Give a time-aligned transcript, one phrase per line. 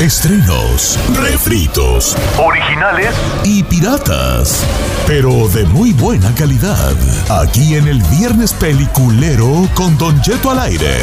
[0.00, 3.14] Estrenos, refritos, originales
[3.44, 4.64] y piratas.
[5.06, 6.94] Pero de muy buena calidad.
[7.28, 10.96] Aquí en el Viernes Peliculero con Don Jeto al aire.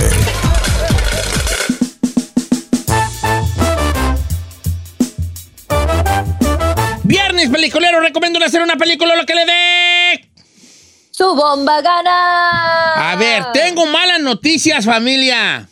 [7.04, 10.29] Viernes peliculero, recomiendo hacer una película lo que le dé.
[11.11, 13.11] Su bomba gana.
[13.11, 15.70] A ver, tengo malas noticias, familia.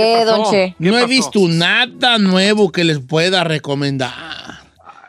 [0.00, 0.36] ¿Qué, pasó?
[0.36, 0.74] don Che?
[0.78, 4.12] No he visto nada nuevo que les pueda recomendar.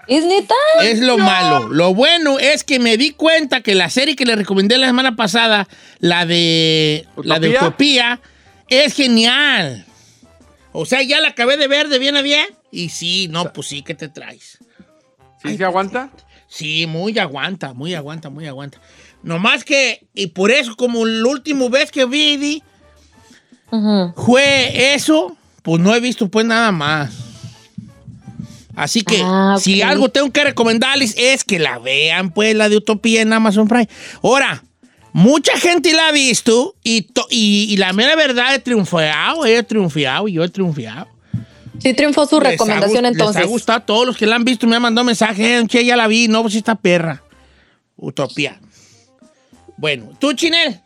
[0.08, 0.56] ¿Es neta?
[0.82, 1.70] Es lo malo.
[1.70, 5.16] Lo bueno es que me di cuenta que la serie que les recomendé la semana
[5.16, 5.68] pasada,
[6.00, 7.68] la de la de ¿Utopía?
[7.68, 8.22] Utopía,
[8.70, 9.86] es genial.
[10.72, 12.46] O sea, ya la acabé de ver de bien a bien.
[12.72, 14.58] Y sí, no, pues sí, ¿qué te traes?
[15.44, 16.10] ¿Sí se aguanta?
[16.48, 18.82] Sí, muy aguanta, muy aguanta, muy aguanta.
[19.22, 22.64] Nomás que, y por eso, como la última vez que vi,
[23.72, 24.14] di, Ujú.
[24.26, 27.12] fue eso, pues no he visto pues nada más.
[28.76, 32.78] Así que Ah, si algo tengo que recomendarles es que la vean, pues, la de
[32.78, 33.90] Utopía en Amazon Prime.
[34.24, 34.64] Ahora,
[35.12, 40.30] mucha gente la ha visto y, y, y la mera verdad he triunfado, he triunfado
[40.30, 41.08] y yo he triunfado.
[41.80, 43.38] Sí triunfó su Les recomendación entonces.
[43.38, 45.84] Les ha gustado a todos los que la han visto, me han mandado mensajes, che,
[45.84, 47.22] ya la vi, no, pues esta perra.
[47.98, 48.60] Utopía.
[49.78, 50.80] Bueno, ¿tú, Chinel?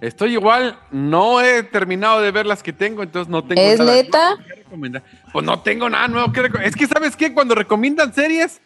[0.00, 3.92] Estoy igual, no he terminado de ver las que tengo, entonces no tengo ¿Es nada
[3.92, 4.28] neta?
[4.34, 5.02] nuevo que recomendar.
[5.32, 6.68] Pues no tengo nada nuevo que recomendar.
[6.68, 7.32] Es que, ¿sabes qué?
[7.32, 8.60] Cuando recomiendan series,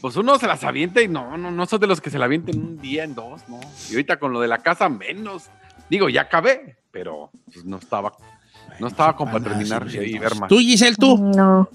[0.00, 2.26] pues uno se las avienta y no, no, no soy de los que se la
[2.26, 3.58] avienten un día, en dos, ¿no?
[3.88, 5.44] Y ahorita con lo de la casa, menos.
[5.90, 8.12] Digo, ya acabé, pero pues, no estaba,
[8.78, 10.48] no estaba como para terminar y ahí ver más.
[10.48, 11.18] ¿Tú, Giselle, tú?
[11.18, 11.68] No.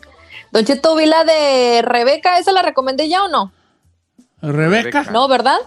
[0.51, 3.51] Don Cheto, vi la de Rebeca, ¿esa la recomendé ya o no?
[4.41, 5.03] Rebeca.
[5.11, 5.57] No, ¿verdad?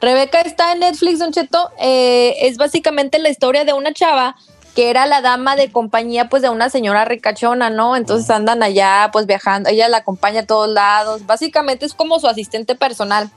[0.00, 1.70] Rebeca está en Netflix, Don Cheto.
[1.78, 4.36] Eh, es básicamente la historia de una chava
[4.74, 7.94] que era la dama de compañía, pues, de una señora ricachona, ¿no?
[7.96, 9.70] Entonces andan allá, pues, viajando.
[9.70, 11.26] Ella la acompaña a todos lados.
[11.26, 13.30] Básicamente es como su asistente personal.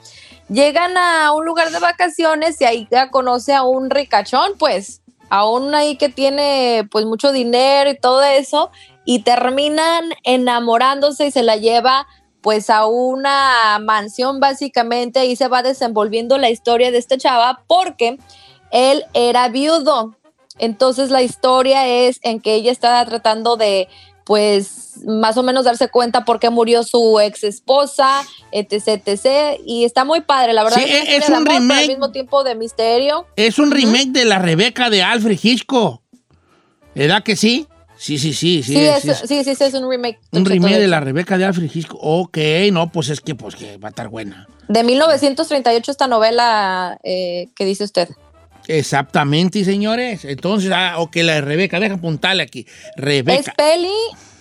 [0.49, 5.47] Llegan a un lugar de vacaciones y ahí ya conoce a un ricachón, pues, a
[5.47, 8.71] un ahí que tiene, pues, mucho dinero y todo eso.
[9.05, 12.07] Y terminan enamorándose y se la lleva
[12.47, 18.19] pues a una mansión básicamente ahí se va desenvolviendo la historia de esta chava porque
[18.71, 20.15] él era viudo.
[20.57, 23.89] Entonces la historia es en que ella está tratando de
[24.23, 29.59] pues más o menos darse cuenta por qué murió su ex esposa, etc, etc.
[29.65, 30.77] Y está muy padre, la verdad.
[30.77, 31.81] Sí, es un amor, remake.
[31.81, 33.27] al mismo tiempo de misterio.
[33.35, 36.01] Es un remake de la Rebeca de Alfred Hitchcock.
[36.95, 37.67] ¿Verdad que sí?
[37.97, 38.61] Sí, sí, sí.
[38.63, 40.19] Sí, Sí, es- es, es sí, sí, sí, es un remake.
[40.31, 41.99] un remake de la Rebeca de Alfred Hitchcock.
[42.01, 42.37] Ok,
[42.71, 44.47] no, pues es que, pues, que va a estar buena.
[44.67, 48.09] De 1938 esta novela eh, que dice usted.
[48.67, 50.25] Exactamente, señores.
[50.25, 52.65] Entonces, ah, ok, la de Rebeca, deja apuntarle aquí.
[52.67, 53.53] Es Rebeca.
[53.57, 53.93] peli,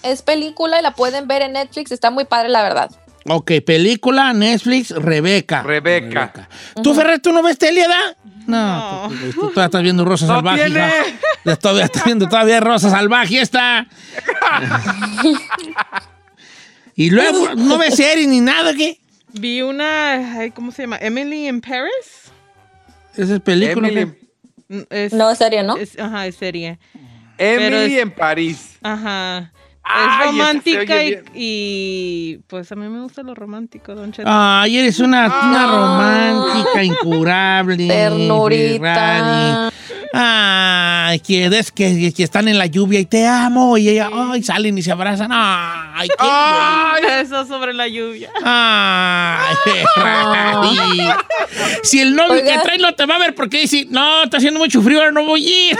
[0.02, 1.92] es película y la pueden ver en Netflix.
[1.92, 2.90] Está muy padre, la verdad.
[3.28, 5.62] Ok, película, Netflix, Rebeca.
[5.62, 6.48] Rebeca.
[6.82, 8.16] ¿Tú, Ferrer, tú no ves tele, edad?
[8.46, 10.64] No, tú, tú todavía estás viendo Rosa ¡No Salvaje.
[10.66, 10.88] tiene!
[11.44, 13.88] Ya Todavía estás viendo todavía Rosa Salvaje, esta.
[16.94, 18.98] y luego, ¿no ves serie ni nada, qué?
[19.32, 20.98] Vi una, ay, ¿cómo se llama?
[21.00, 22.30] Emily in Paris.
[23.16, 23.88] Esa es película.
[24.90, 25.76] Es, No, es serio, ¿no?
[25.76, 26.78] es- ajá, es serie.
[27.38, 28.76] Emily es- en París.
[28.82, 29.52] Ajá.
[29.88, 30.94] Es romántica
[31.34, 34.28] y, pues a mí me gusta lo romántico, Don Cheto.
[34.30, 36.46] Ay, eres una, una Ah.
[36.48, 37.86] romántica incurable.
[37.86, 38.78] Ternurita.
[38.80, 39.74] Ferrari.
[40.18, 43.76] Ay, que, es que, que están en la lluvia y te amo.
[43.76, 45.30] Y ella, ay, salen y se abrazan.
[45.30, 47.02] Ay, qué ¡Ay!
[47.20, 48.30] Eso sobre la lluvia.
[48.42, 49.54] Ay.
[51.82, 52.52] Si el novio Oiga.
[52.52, 55.12] que trae no te va a ver porque dice, no, está haciendo mucho frío, ahora
[55.12, 55.78] no voy a ir.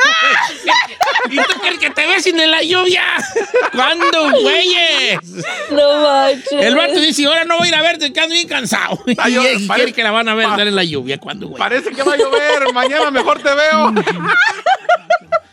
[1.30, 3.02] ¿Y tú quieres que te besen en la lluvia?
[3.72, 5.18] ¿Cuándo, güeyes?
[5.70, 6.52] No manches.
[6.52, 8.98] El vato dice, ahora no voy a ir a verte, que ando bien cansado.
[9.18, 11.18] Ay, y quiere que la van a ver en la lluvia.
[11.18, 11.58] ¿Cuándo, güey?
[11.58, 12.72] Parece que va a llover.
[12.72, 13.92] Mañana mejor te veo.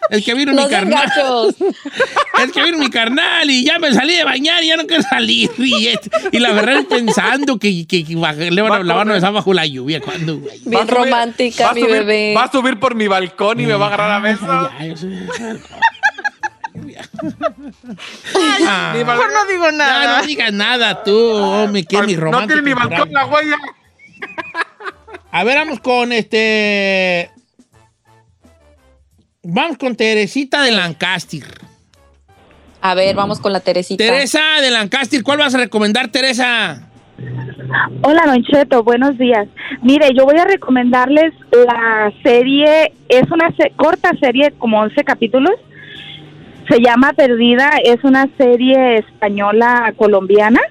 [0.09, 1.07] El que vino No mi carnal.
[1.07, 1.55] gachos.
[2.43, 5.01] Es que vino mi carnal y ya me salí de bañar y ya no quiero
[5.01, 5.49] salir.
[5.57, 5.99] Y, es-
[6.31, 8.93] y la verdad es pensando que, que- que baja- le van Va a, a la
[8.93, 9.15] van a correr.
[9.21, 10.01] besar bajo la lluvia.
[10.01, 10.59] ¿Cuándo, güey?
[10.65, 12.33] Bien Va a subir- romántica, mi subir- bebé.
[12.37, 14.69] Va a subir por mi balcón y me va a agarrar a besos.
[14.79, 15.27] Ya, yo soy-
[18.67, 18.93] Ah.
[18.95, 20.21] Ni bal- Mejor no digo Ya nada.
[20.21, 22.53] no digas nada tú, hombre, que es mi No romántico.
[22.61, 23.57] tiene ni balcón la huella.
[25.31, 27.31] A ver, vamos con este.
[29.43, 31.43] Vamos con Teresita de Lancaster.
[32.81, 34.03] A ver, vamos con la Teresita.
[34.03, 36.89] Teresa de Lancaster, ¿cuál vas a recomendar, Teresa?
[38.03, 39.47] Hola, Don Cheto, buenos días.
[39.81, 45.53] Mire, yo voy a recomendarles la serie, es una se- corta serie, como 11 capítulos,
[46.69, 50.61] Se llama Perdida, es una serie española colombiana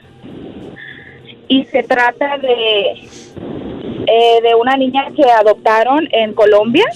[1.48, 2.92] y se trata de
[4.06, 6.86] eh, de una niña que adoptaron en Colombia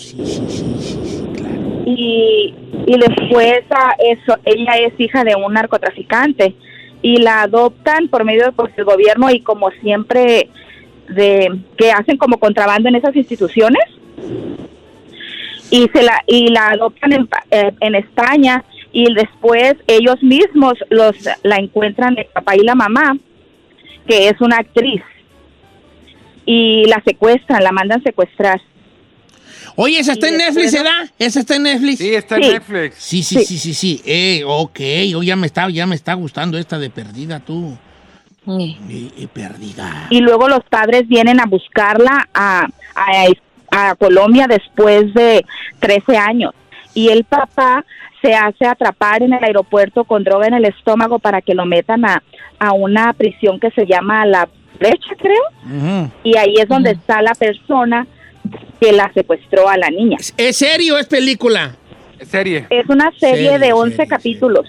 [1.87, 2.53] y,
[2.85, 6.57] y después a eso ella es hija de un narcotraficante
[7.01, 10.51] y la adoptan por medio pues, del gobierno y como siempre
[11.09, 13.85] de que hacen como contrabando en esas instituciones
[15.71, 21.15] y se la y la adoptan en, eh, en España y después ellos mismos los
[21.45, 23.17] la encuentran el papá y la mamá
[24.09, 25.03] que es una actriz
[26.45, 28.61] y la secuestran la mandan secuestrar
[29.77, 31.11] Oye, ¿esa está Y en Netflix, ¿verdad?
[31.19, 31.99] ¿Esa está en Netflix?
[31.99, 32.51] Sí, está en Sí.
[32.53, 32.95] Netflix.
[32.99, 34.03] Sí, sí, sí, sí, sí.
[34.05, 34.81] Eh, ok,
[35.17, 37.77] oh, ya me está, ya me está gustando esta de perdida, tú.
[38.49, 38.77] Eh,
[39.19, 40.07] eh, perdida.
[40.09, 43.27] y luego los padres vienen a buscarla a, a,
[43.73, 45.45] a Colombia después de
[45.81, 46.53] 13 años
[46.95, 47.85] y el papá
[48.23, 52.05] se hace atrapar en el aeropuerto con droga en el estómago para que lo metan
[52.05, 52.23] a,
[52.61, 57.35] a una prisión que se llama La Brecha, creo, y ahí es donde está la
[57.35, 58.07] persona
[58.81, 60.19] que la secuestró a la niña.
[60.37, 61.77] ¿Es serio o es película?
[62.31, 62.67] Serie.
[62.71, 64.67] Es una serie Serie, de 11 serie, capítulos.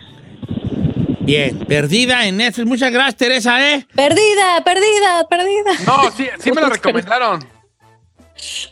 [1.21, 2.68] Bien, perdida en Netflix.
[2.68, 3.85] Muchas gracias, Teresa, ¿eh?
[3.95, 5.71] Perdida, perdida, perdida.
[5.85, 7.45] No, sí, sí me la recomendaron.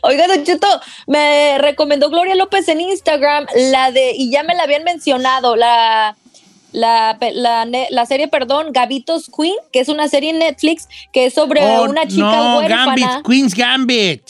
[0.02, 0.68] Oiga, Don Cheto,
[1.06, 6.16] me recomendó Gloria López en Instagram la de, y ya me la habían mencionado, la,
[6.72, 7.18] la,
[7.90, 11.84] la, serie, perdón, Gavitos Queen, que es una serie en Netflix que es sobre Oh,
[11.84, 12.84] una chica no, huérfana.
[12.86, 14.22] Gambit, Queen's Gambit.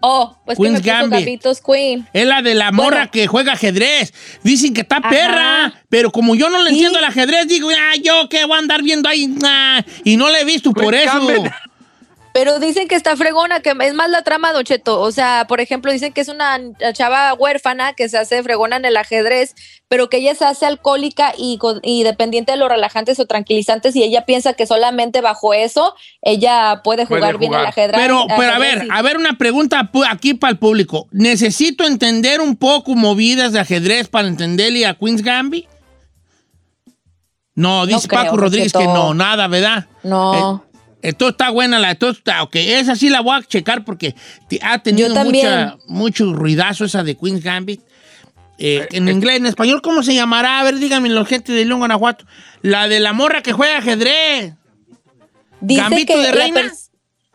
[0.00, 1.42] Oh, pues Queen's que me Gambit.
[1.64, 2.06] Queen.
[2.12, 3.10] Es la de la morra Bueno.
[3.10, 4.12] que juega ajedrez.
[4.42, 5.08] Dicen que está Ajá.
[5.08, 6.74] perra, pero como yo no le Sí.
[6.76, 10.30] entiendo el ajedrez, digo, ah, yo qué voy a andar viendo ahí, Ah, y no
[10.30, 11.18] le he visto por eso.
[12.38, 15.00] Pero dicen que está fregona, que es más la trama, Don Cheto.
[15.00, 16.60] O sea, por ejemplo, dicen que es una
[16.92, 19.54] chava huérfana que se hace fregona en el ajedrez,
[19.88, 23.96] pero que ella se hace alcohólica y, con- y dependiente de los relajantes o tranquilizantes
[23.96, 27.98] y ella piensa que solamente bajo eso ella puede Puede jugar bien el ajedrez.
[27.98, 31.08] Pero, pero a ver, y- a ver una pregunta aquí para el público.
[31.12, 35.64] ¿Necesito entender un poco movidas de ajedrez para entenderle a Queen's Gambit?
[37.54, 39.86] No, dice creo, Paco Rodríguez que no, nada, ¿verdad?
[40.02, 40.62] No.
[40.62, 40.65] Eh,
[41.06, 44.16] entonces está buena la, entonces está, ok, esa sí la voy a checar porque
[44.60, 47.80] ha tenido mucha, mucho ruidazo esa de Queen's Gambit.
[48.58, 50.58] Eh, en inglés, en español, ¿cómo se llamará?
[50.58, 52.24] A ver, díganme la gente de León, Guanajuato.
[52.62, 54.54] La de la morra que juega ajedrez.
[55.60, 56.72] Dice ¿Gambito que de reina?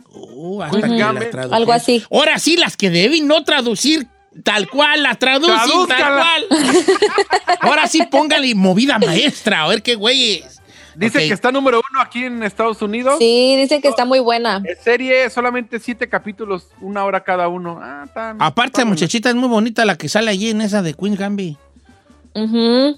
[0.09, 1.29] Uh, hasta que la Gambit.
[1.29, 1.53] tradujeron.
[1.53, 2.03] Algo así.
[2.11, 4.07] Ahora sí, las que deben no traducir
[4.43, 6.47] tal cual, las traducen tal cual.
[7.61, 10.60] Ahora sí, póngale movida maestra, a ver qué güeyes.
[10.95, 13.15] Dice que está número uno aquí en Estados Unidos.
[13.19, 14.61] Sí, dicen que está muy buena.
[14.65, 17.79] Es serie, solamente siete capítulos, una hora cada uno.
[17.81, 20.93] Ah, tan- Aparte, tan muchachita es muy bonita la que sale allí en esa de
[20.93, 21.57] Queen's Gambit.
[22.33, 22.97] Ujú.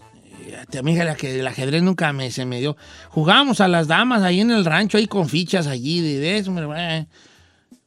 [0.70, 2.78] Te amiga, la que el ajedrez nunca me, se me dio.
[3.10, 6.54] Jugábamos a las damas ahí en el rancho, ahí con fichas allí de, de eso.
[6.76, 7.06] eh.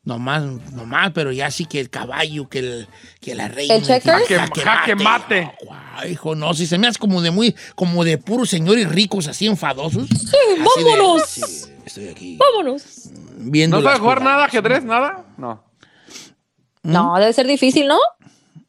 [0.05, 2.89] Nomás, nomás, pero ya sí que el caballo, que, el,
[3.21, 3.75] que la reina.
[3.75, 4.01] ¿El que
[4.63, 5.53] jaque mate.
[6.07, 9.47] Hijo, no, si se me hace como de muy, como de puros señores ricos así
[9.47, 10.09] enfadosos.
[10.09, 11.71] Sí, vámonos.
[11.85, 13.11] estoy aquí Vámonos.
[13.39, 15.25] viendo ¿No sabe las jugar nada, ajedrez, nada?
[15.37, 15.65] No.
[16.83, 17.99] No, debe ser difícil, ¿no?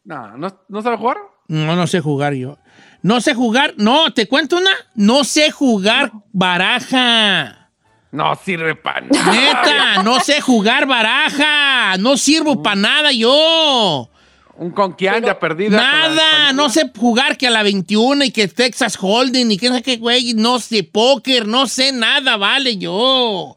[0.03, 1.17] No, ¿no, ¿no sabe jugar?
[1.47, 2.57] No, no sé jugar yo.
[3.01, 4.71] No sé jugar, no, te cuento una.
[4.95, 7.71] No sé jugar baraja.
[8.11, 9.31] No sirve para nada.
[9.31, 11.97] Neta, no sé jugar baraja.
[11.97, 14.09] No sirvo para nada yo.
[14.57, 15.77] Un conquianda perdida.
[15.77, 19.75] Nada, no sé jugar que a la 21 y que Texas Holding y que no
[19.75, 20.33] sé qué, güey.
[20.33, 23.55] No sé póker, no sé nada, vale yo.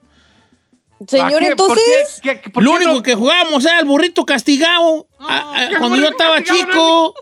[1.09, 1.57] Señor, ¿Para qué?
[1.57, 2.21] ¿Por entonces.
[2.23, 2.41] qué?
[2.43, 3.03] ¿Qué- por Lo qué único no?
[3.03, 5.07] que jugábamos era el burrito castigado.
[5.19, 7.15] a- a- ¿qué cuando yo estaba chico.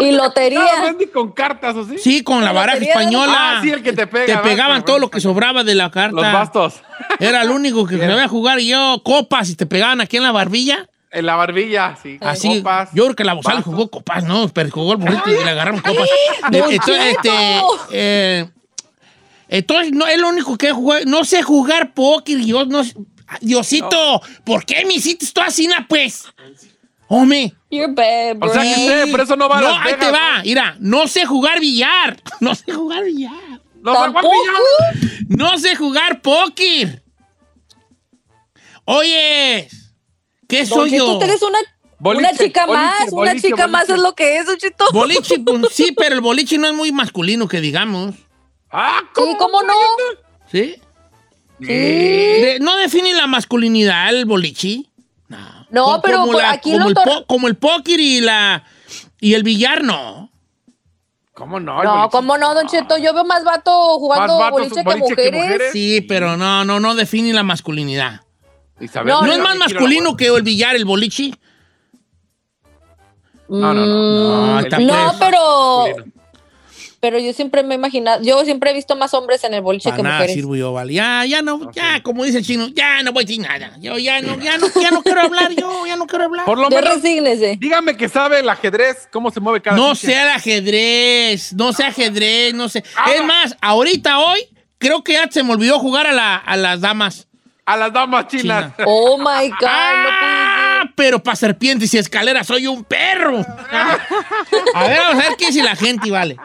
[0.00, 0.94] Y lotería.
[1.14, 1.96] Con cartas o sí.
[1.98, 3.34] Sí, con la La baraja española.
[3.36, 6.14] Ah, sí, el que te pega, Te pegaban todo lo que sobraba de la carta.
[6.14, 6.74] Los bastos.
[7.18, 9.00] Era el único que sabía jugar y yo.
[9.02, 10.86] Copas y te pegaban aquí en la barbilla.
[11.16, 12.18] En la barbilla, sí.
[12.20, 14.48] Así, Copas, yo creo que la Bozal jugó copas, ¿no?
[14.48, 16.06] Pero jugó el burrito y le agarraron copas.
[16.08, 17.88] Eh, ¡Don entonces, este, Cheto!
[17.92, 18.48] eh,
[19.48, 21.04] entonces, no, es lo único que jugué.
[21.06, 22.94] No sé jugar póker, Dios, no sé-
[23.40, 26.24] Diosito, ¿por qué me hiciste esto así, na, pues?
[27.08, 27.52] Hombre.
[27.70, 28.80] You're bad, O sea que bro.
[28.82, 30.36] usted, por eso no va a No, ahí Vegas, te va.
[30.38, 30.42] ¿no?
[30.44, 32.20] Mira, no sé jugar billar.
[32.40, 33.32] No sé jugar billar.
[33.82, 34.28] No ¿Tampoco?
[35.28, 37.02] No sé jugar póker.
[38.84, 39.68] Oye,
[40.48, 41.12] ¿qué Don soy yo?
[41.14, 41.58] usted es una,
[41.98, 43.00] Boliche, una chica boliche, más.
[43.02, 44.84] una boliche, chica más es lo que es, Don Cheto.
[44.92, 48.14] Boliche, pues, sí, pero el boliche no es muy masculino, que digamos.
[48.70, 49.74] Ah, Sí, ¿cómo no?
[50.50, 50.76] ¿Sí?
[51.58, 54.82] De- no define la masculinidad el boliche.
[55.28, 55.66] No.
[55.70, 58.20] No, Co- pero como, por la- aquí como, lo el po- como el póker y
[58.20, 58.64] la
[59.20, 60.30] y el billar, no.
[61.32, 61.82] ¿Cómo no?
[61.82, 62.96] No, ¿cómo no, Don Cheto?
[62.98, 65.34] Yo veo más vato jugando Más boliche, que, boliche que mujeres.
[65.42, 65.72] mujeres.
[65.72, 68.22] Sí, pero no, no, no define la masculinidad.
[68.80, 71.32] Isabel, No, ¿No es más masculino que el billar, el boliche?
[73.48, 74.60] No, no, no.
[74.60, 75.16] No, pues.
[75.20, 75.84] pero,
[76.98, 79.84] pero yo siempre me he imaginado, yo siempre he visto más hombres en el boliche
[79.90, 80.34] Para que nada mujeres.
[80.34, 80.92] sirvo yo, vale.
[80.92, 83.76] Ya, ya no, ya, como dice el chino, ya no voy a decir nada.
[83.80, 86.44] Yo ya no, ya no, ya no quiero hablar, yo ya no quiero hablar.
[86.44, 87.56] Por lo menos, resígnese.
[87.60, 90.06] dígame que sabe el ajedrez, cómo se mueve cada No ficha.
[90.12, 92.82] sé el ajedrez, no sé ajedrez, no sé.
[92.96, 93.12] Ah.
[93.14, 94.40] Es más, ahorita hoy,
[94.78, 97.28] creo que ya se me olvidó jugar a, la- a las damas.
[97.66, 98.72] A las damas chinas.
[98.76, 98.86] China.
[98.86, 103.38] Oh my God, no Ah, pero para serpientes y escaleras soy un perro.
[104.74, 106.36] a ver, vamos a ver qué dice la gente, vale.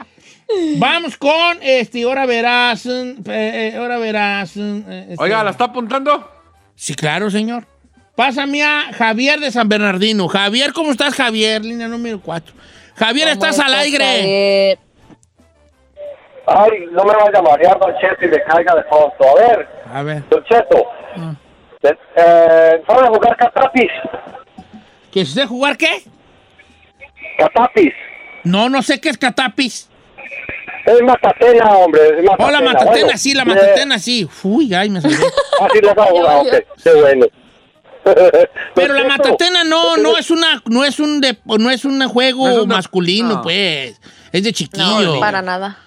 [0.78, 4.52] Vamos con, este, ahora verás, eh, eh, ahora verás.
[4.58, 6.30] eh, este- Oiga, ¿la está apuntando?
[6.76, 7.66] Sí, claro, señor.
[8.16, 10.28] Pásame a Javier de San Bernardino.
[10.28, 11.64] Javier, ¿cómo estás, Javier?
[11.64, 12.54] Línea número 4.
[12.96, 14.06] Javier, ¿Cómo estás al aire.
[14.06, 14.80] Javier?
[16.48, 19.14] Ay, no me vaya a marear, Don Cheto, y le caiga de fondo.
[19.20, 20.24] A ver, A ver.
[20.30, 20.84] Don Cheto,
[21.18, 21.34] Ah.
[21.84, 23.92] eh, eh, ¿sabe jugar catapis?
[25.12, 26.04] ¿Que usted jugar qué?
[27.38, 27.94] Catapis.
[28.44, 29.90] No, no sé qué es catapis.
[30.86, 32.02] Es matatena, hombre.
[32.18, 32.48] Es matatena.
[32.48, 34.28] Oh, la matatena, Bueno, sí, la eh, matatena, sí.
[34.44, 35.18] Uy, ay, me salió.
[35.60, 36.54] Ah, sí, lo sabe jugar, ok.
[36.84, 37.26] Qué bueno.
[38.74, 42.48] Pero la matatena no, no es una, no es un de- no es un juego
[42.48, 43.42] No es una- masculino, no.
[43.44, 44.02] pues.
[44.32, 45.16] Es de chiquillo.
[45.16, 45.78] No, para nada.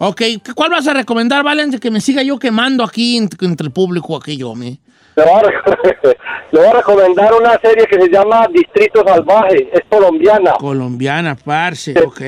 [0.00, 0.22] Ok,
[0.54, 1.78] ¿cuál vas a recomendar, Valen?
[1.78, 4.78] Que me siga yo quemando aquí entre, el público aquí yo, me.
[5.16, 6.16] Le voy, a, rec-
[6.52, 9.68] le voy a recomendar una serie que se llama Distrito Salvaje.
[9.72, 10.52] Es colombiana.
[10.52, 12.20] Colombiana, parce, ok.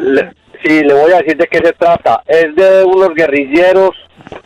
[0.00, 0.32] Le-
[0.64, 2.22] sí, le voy a decir de qué se trata.
[2.26, 3.90] Es de unos guerrilleros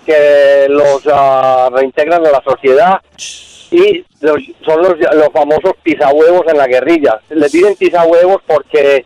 [0.06, 3.00] que los ah, reintegran a la sociedad
[3.70, 7.20] y los- son los, los famosos pisahuevos en la guerrilla.
[7.28, 9.04] Les dicen pisahuevos porque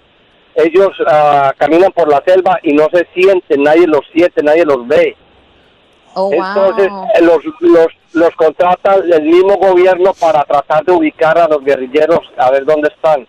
[0.57, 4.87] ellos ah, caminan por la selva y no se sienten, nadie los siente, nadie los
[4.87, 5.17] ve.
[6.15, 7.09] Oh, Entonces wow.
[7.17, 12.21] eh, los, los, los contrata el mismo gobierno para tratar de ubicar a los guerrilleros
[12.39, 13.27] a ver dónde están.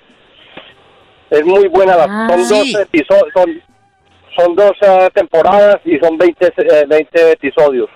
[1.31, 2.27] Es muy buena, la, Ah.
[2.29, 2.73] son Sí.
[2.73, 3.61] dos episodios, son,
[4.37, 7.89] son dos eh, temporadas y son 20, eh, 20 episodios.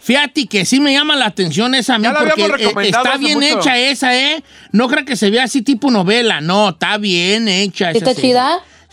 [0.00, 3.04] Fíjate que sí me llama la atención esa a mí Ya la porque eh, recomendado
[3.06, 3.58] está bien mucho.
[3.58, 4.42] hecha esa, ¿eh?
[4.70, 8.34] No creo que se vea así tipo novela, no, está bien hecha esa ¿Está serie.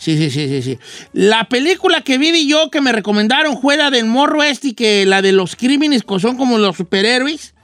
[0.02, 0.78] Sí, sí, sí, sí, sí.
[1.12, 5.06] La película que vi yo que me recomendaron fue la del morro este y que
[5.06, 7.54] la de los crímenes que son como los superhéroes.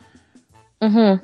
[0.80, 1.21] Ujú.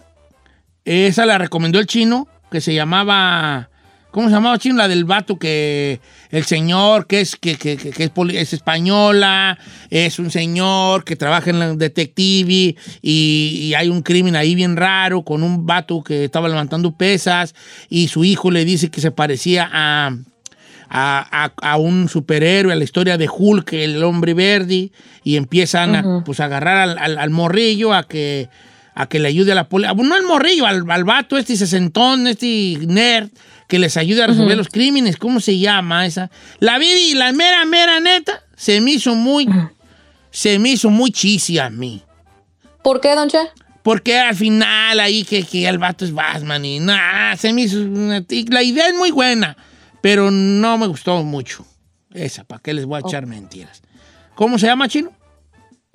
[0.84, 3.70] Esa la recomendó el chino, que se llamaba.
[4.10, 4.74] ¿Cómo se llamaba chino?
[4.74, 6.00] La del vato que.
[6.30, 9.56] El señor que es, que, que- que- que es, es española,
[9.90, 14.76] es un señor que trabaja en la detective y, y hay un crimen ahí bien
[14.76, 17.54] raro con un vato que estaba levantando pesas
[17.88, 20.16] y su hijo le dice que se parecía a.
[20.96, 24.92] A, a- a un superhéroe, a la historia de Hulk, el hombre verde,
[25.24, 28.48] y empiezan a, pues, a agarrar al, al- al morrillo a que,
[28.94, 29.92] a que le ayude a la policía.
[29.94, 33.30] No al morrillo, al, al vato este sesentón, este nerd,
[33.66, 35.16] que les ayude a resolver los crímenes.
[35.16, 36.30] ¿Cómo se llama esa?
[36.60, 39.48] La vi y la mera, mera neta, se me hizo muy,
[40.30, 42.02] se me hizo muy chisi a mí.
[42.84, 43.38] ¿Por qué, Don Che?
[43.82, 47.78] Porque al final ahí que, que el vato es Batman y nada, se me hizo...
[47.80, 49.56] una- la idea es muy buena,
[50.04, 51.64] pero no me gustó mucho.
[52.12, 53.80] Esa, ¿para qué les voy a echar mentiras?
[54.34, 55.10] ¿Cómo se llama, Chino?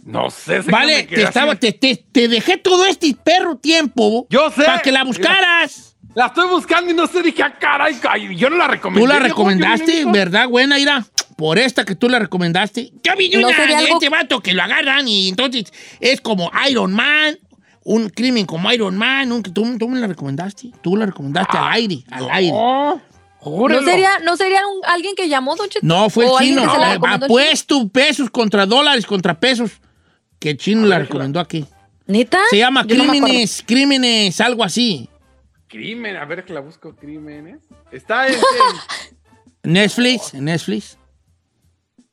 [0.04, 0.62] No sé.
[0.62, 4.63] Vale, te, estaba, te, te- te dejé todo este perro tiempo Yo sé.
[4.63, 5.96] para que la buscaras.
[6.16, 9.00] La estoy buscando y no sé, dije, ah, caray, ay, yo no la recomendé.
[9.00, 10.48] Tú la recomendaste, ¿qué viene ¿verdad?
[10.50, 11.06] Buena, Ira.
[11.38, 12.92] Por esta que tú la recomendaste.
[13.04, 16.94] Yo vi ¿No de algo- este vato que lo agarran y entonces es como Iron
[16.94, 17.38] Man,
[17.84, 19.32] un crimen como Iron Man.
[19.32, 20.72] un- tú, tú me la recomendaste.
[20.82, 22.58] Tú la recomendaste al aire, al aire.
[23.46, 25.79] No, ¿No sería, ¿no sería un- alguien que llamó, Don Che?
[25.81, 26.75] No, fue el ¿O alguien chino.
[26.75, 29.72] el Apuesto pesos contra dólares, contra pesos.
[30.39, 31.65] Que el chino la recomendó aquí.
[32.08, 32.39] ¿Neta?
[32.50, 33.10] Se llama Yo no.
[33.10, 35.10] Crímenes, Crímenes, algo así.
[35.67, 37.60] Crimen, a ver que la busco, crímenes.
[37.91, 38.36] Está en...
[39.63, 40.98] Netflix, en Netflix.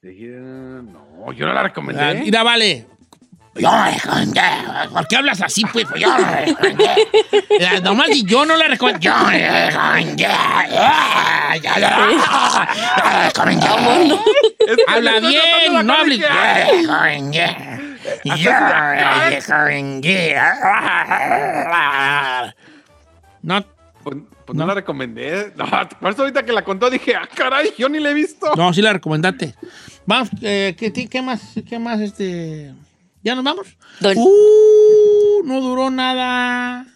[0.03, 2.15] no, yo no la Ah, recomendé.
[2.21, 2.87] Mira, vale.
[3.59, 4.41] Yo la recomendé.
[4.93, 5.87] ¿Por qué hablas así, pues?
[5.99, 7.09] Yo no la recomendé.
[7.61, 9.01] Ya, Nomás y yo no la recomendé.
[9.01, 9.13] Yo
[14.89, 16.21] Habla bien, no hables.
[23.43, 23.65] No,
[24.03, 24.67] Pues, pues no.
[24.67, 25.53] la recomendé.
[25.57, 25.67] No,
[26.01, 28.53] por eso ahorita que la contó dije, ah, caray, yo ni la he visto.
[28.57, 29.55] no, sí la recomendaste.
[30.05, 31.43] Vamos, eh, ¿qué, qué más?
[31.69, 32.73] ¿Qué más, este?
[33.27, 33.67] ¿Ya nos vamos?
[33.99, 36.87] Don, Uh, no duró nada.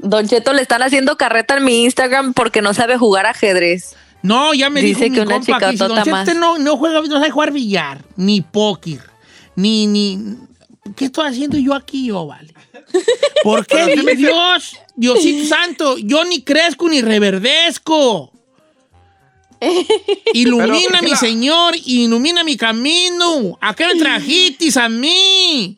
[0.00, 3.96] Don Cheto le están haciendo carreta en mi Instagram porque no sabe jugar ajedrez.
[4.22, 6.28] No, ya me Dice dijo que mi una compa que dice, chicotota "Don Cheto, más".
[6.28, 9.00] usted no, no juega, no sabe jugar billar, ni póker,
[9.56, 10.36] ni, ni...
[10.94, 12.54] ¿Qué estoy haciendo yo aquí, yo, vale?
[13.42, 18.31] ¿Por qué, Dios, Diosito Santo, yo ni crezco ni reverdezco?
[20.34, 23.58] Ilumina, Pero, mi Señor, ilumina mi camino.
[23.60, 25.76] ¿A qué me trajitis a mí?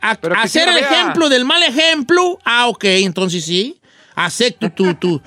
[0.00, 2.38] A, a sí el ejemplo del mal ejemplo.
[2.44, 3.80] Ah, ok, entonces sí.
[4.14, 5.20] Acepto tu, tu,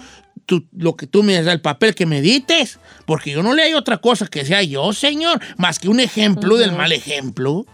[0.46, 2.80] tu- lo que tú me das, el papel que me dites.
[3.06, 6.58] Porque yo no le hay otra cosa que sea yo, Señor, más que un ejemplo
[6.58, 7.66] del mal ejemplo.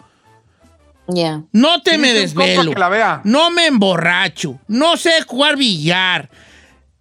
[1.07, 1.41] Ya.
[1.51, 2.71] No te me desvelo.
[2.73, 3.21] que la vea.
[3.23, 4.59] No me emborracho.
[4.67, 6.29] No sé jugar billar.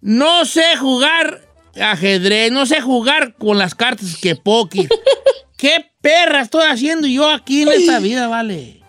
[0.01, 1.41] No sé jugar
[1.81, 2.51] ajedrez.
[2.51, 4.87] No sé jugar con las cartas que póker.
[5.57, 8.81] ¿Qué perra estoy haciendo yo aquí en esta vida, vale?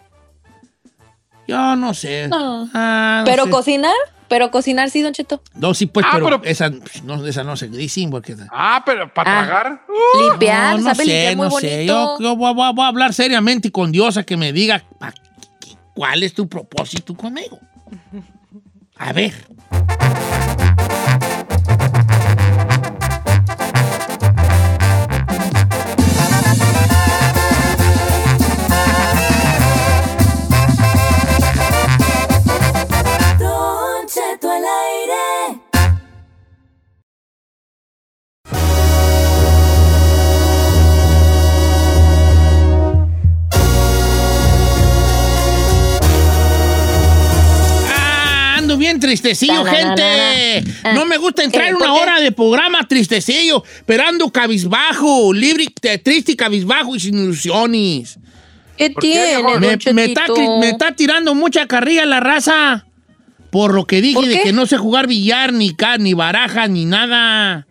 [1.49, 2.28] Yo no sé.
[2.28, 2.68] No.
[2.75, 3.50] Ah, no Pero sé.
[3.50, 3.94] cocinar,
[4.28, 5.42] pero cocinar sí, Don Cheto.
[5.54, 6.70] No, sí, pues, Ah, pero, pero- esa,
[7.02, 8.37] no, esa no se dice porque...
[8.52, 9.44] Ah, pero para Ah.
[9.47, 9.82] tragar.
[10.30, 11.68] Limpiar, no, no sabe sé, limpiar muy no bonito.
[11.68, 11.87] sé.
[11.87, 14.85] Yo, yo voy, voy- voy a hablar seriamente con Dios a que me diga
[15.97, 17.59] cuál es tu propósito conmigo.
[18.97, 19.35] A ver.
[49.11, 50.64] Tristecillo, gente.
[50.85, 50.93] Ah.
[50.93, 51.71] No me gusta entrar ¿Qué?
[51.71, 56.95] en ¿Por una hora de programa tristecillo, pero ando cabizbajo, libre, te- triste y cabizbajo
[56.95, 58.19] y sin ilusiones.
[58.76, 60.23] ¿Qué ¿Por qué, tiene, Me, me está,
[60.61, 62.87] me tirando mucha carrilla la raza.
[63.50, 66.69] Por lo que dije ¿Por de que no sé jugar billar, ni ca, ni baraja,
[66.69, 67.67] ni nada.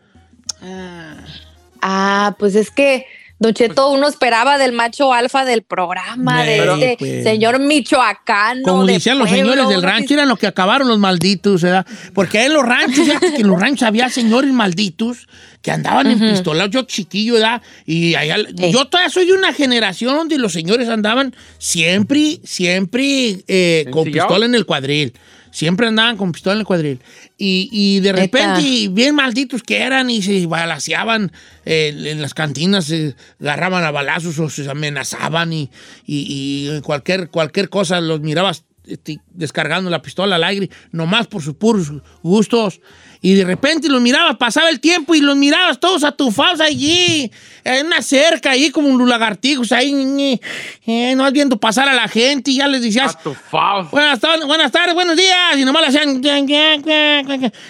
[1.82, 3.06] Ah, pues es que,
[3.40, 7.24] Don Cheto, uno esperaba del macho alfa del programa, de Pero- este pues.
[7.24, 8.64] señor michoacano.
[8.64, 11.86] Como de decían los pueblo, señores del rancho, eran los que acabaron los malditos, ¿verdad?
[12.14, 15.28] Porque en los ranchos, que en los ranchos había señores malditos
[15.62, 17.62] que andaban en pistolas, yo chiquillo, ¿verdad?
[17.86, 23.86] Y allá, yo todavía soy de una generación donde los señores andaban siempre, siempre eh,
[23.92, 25.14] con pistola en el cuadril.
[25.52, 27.00] Siempre andaban con pistola en el cuadril.
[27.38, 31.32] Y, y de repente, bien malditos que eran y se balaseaban
[31.66, 35.70] eh, en las cantinas, se agarraban a balazos o se amenazaban y,
[36.06, 41.42] y- y cualquier, cualquier cosa los mirabas este, descargando la pistola al aire, nomás por
[41.44, 41.92] sus puros
[42.24, 42.82] gustos.
[43.22, 47.30] Y de repente los mirabas, pasaba el tiempo y los mirabas todos atufados allí,
[47.66, 50.40] en una cerca, ahí como un lagartijos, ahí,
[50.86, 53.92] eh, no viendo pasar a la gente y ya les decías, Atufados.
[53.92, 55.58] Buenas tardes, buenas tardes, buenos días.
[55.58, 56.22] Y nomás le hacían.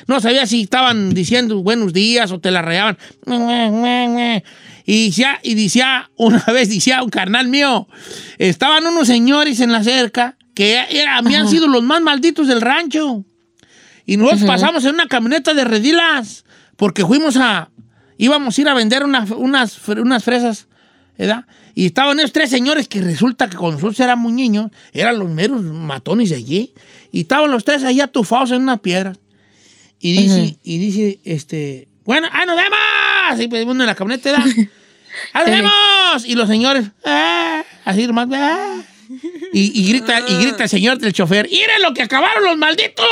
[0.06, 2.98] No sabía si estaban diciendo buenos días o te la rayaban.
[4.86, 7.88] Y decía, y decía, una vez decía un carnal mío,
[8.38, 13.24] estaban unos señores en la cerca que era- habían sido los más malditos del rancho.
[14.10, 16.44] Y nosotros pasamos en una camioneta de redilas
[16.78, 17.70] porque fuimos a.
[18.18, 20.66] íbamos a ir a vender unas, unas, unas fresas,
[21.16, 21.46] ¿verdad?
[21.76, 25.62] Y estaban esos tres señores que resulta que cuando nosotros éramos niños eran los meros
[25.62, 26.74] matones de allí.
[27.12, 29.20] Y estaban los tres ahí atufados en unas piedras.
[30.00, 33.46] Y dice, y dice, este, bueno, ¡ah, nos vemos!
[33.46, 34.46] Y pues uno en la camioneta, ¿verdad?
[35.34, 36.26] ¡Ah, nos vemos!
[36.26, 37.64] Y los señores, ¡ah!
[37.86, 38.82] Así nomás, ¡ah!
[39.52, 43.08] Y, grita, y grita el señor del chofer, ¡miren lo que acabaron los malditos!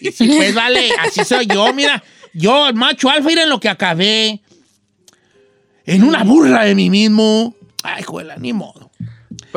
[0.00, 2.02] Y, pues vale, así soy yo, mira.
[2.32, 4.40] Yo, macho alfa, miren lo que acabé.
[5.84, 7.56] En una burla de mí mismo.
[7.82, 8.87] Ay, juela, ni modo.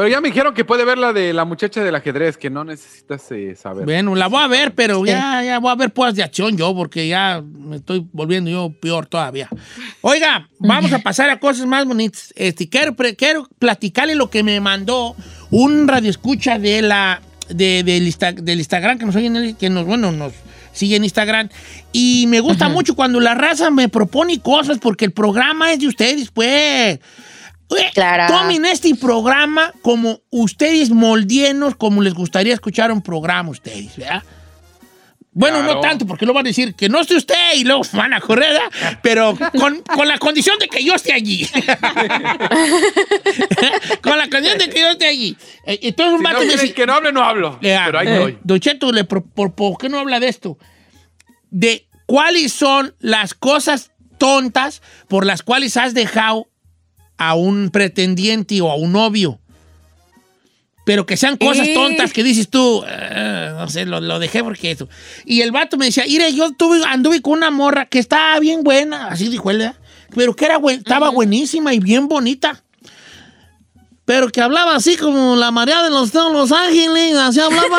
[0.02, 2.64] Pero ya me dijeron que puede ver la de la muchacha del ajedrez, que no
[2.64, 3.86] necesitas eh, saber.
[3.86, 6.74] Bueno, la voy a ver, pero ya, ya voy a ver pues de acción yo,
[6.74, 9.48] porque ya me estoy volviendo yo peor todavía.
[10.02, 12.34] Oiga, vamos a pasar a cosas más bonitas.
[12.36, 15.16] Este, quiero, quiero platicarle lo que me mandó
[15.52, 19.70] un radioescucha de la, de, del, Insta- del Instagram, que nos, oye en el- que
[19.70, 20.34] nos, bueno, nos
[20.74, 21.50] sigue en Instagram.
[21.92, 25.88] Y me gusta mucho cuando la raza me propone cosas, porque el programa es de
[25.88, 27.00] ustedes, pues.
[27.72, 28.34] Oye, Claro.
[28.34, 34.24] Tomen este programa como ustedes moldienos, como les gustaría escuchar un programa ustedes, ¿verdad?
[35.34, 38.14] Bueno, no tanto, porque lo van a decir que no esté usted y luego van
[38.14, 39.00] a correr, ¿verdad?
[39.02, 41.48] Pero con, con la condición de que yo esté allí.
[44.02, 45.38] con la condición de que yo esté allí.
[45.66, 47.60] Eh, Entonces un Si no dice, que no hable, no hablo.
[47.62, 48.38] eh, Pero ahí eh, estoy.
[48.44, 50.58] Don Cheto, le pro- por, por qué no habla de esto?
[51.50, 56.50] De cuáles son las cosas tontas por las cuales has dejado
[57.30, 59.40] a un pretendiente o a un novio.
[60.84, 61.74] Pero que sean cosas Eh.
[61.76, 64.90] tontas que dices tú, "Eh, no sé, lo, lo dejé porque eso.
[65.26, 68.64] Y el vato me decía, mire, yo tuve, anduve con una morra que estaba bien
[68.64, 69.72] buena, así dijo él,
[70.16, 72.64] pero que era buen- estaba buenísima y bien bonita.
[74.06, 77.78] Pero que hablaba así como la María de los, de los Ángeles, así hablaba.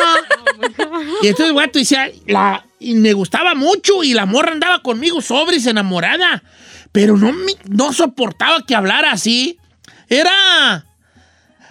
[1.22, 5.20] y entonces el vato decía, la, y me gustaba mucho y la morra andaba conmigo
[5.20, 6.44] sobres, enamorada.
[6.92, 9.58] Pero no, me- no soportaba que hablara así.
[10.08, 10.84] Era...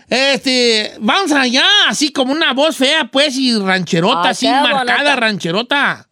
[0.09, 5.15] Este, vamos allá, así como una voz fea, pues, y rancherota, Ah, así, marcada bonita.
[5.15, 6.07] rancherota.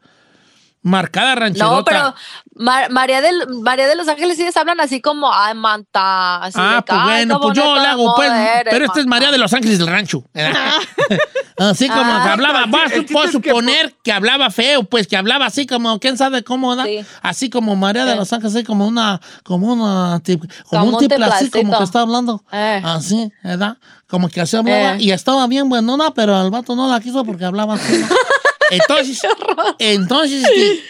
[0.81, 1.75] Marcada rancherota.
[1.75, 2.15] No, pero
[2.55, 6.37] Ma- María, del, María de los Ángeles sí les hablan así como, ay, manta.
[6.43, 8.31] Así Ah, de pues "Ay, bueno, pues yo le hago, pues.
[8.31, 9.09] eres, Pero esta es manta".
[9.09, 10.23] María de los Ángeles del Rancho.
[11.57, 12.21] así como Ah.
[12.23, 12.63] que hablaba,
[12.93, 16.85] es que, suponer que hablaba feo, pues que hablaba así como, quién sabe cómo, ¿da?
[16.85, 16.99] Sí.
[17.21, 20.39] Así como María de los Ángeles, así como una, como una, como,
[20.69, 22.43] Como un tipo así como que está hablando.
[22.51, 22.81] Eh.
[22.85, 23.77] Así, ¿verdad?
[24.07, 25.01] Como que así hablaba Eh.
[25.01, 27.93] y estaba bien buenona, pero al vato no la quiso porque hablaba así.
[28.69, 29.19] Entonces,
[29.79, 30.83] entonces, este,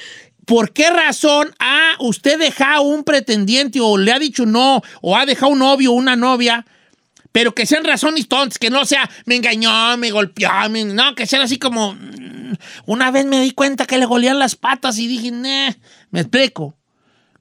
[0.45, 5.25] ¿por qué razón ha usted dejado un pretendiente o le ha dicho no o ha
[5.25, 6.65] dejado un novio o una novia?
[7.31, 11.27] Pero que sean razones tontas, que no sea me engañó, me golpeó, me- no, que
[11.27, 12.53] sean así como mm,
[12.87, 15.71] una vez me di cuenta que le golían las patas y dije, "Nah",
[16.09, 16.75] me explico.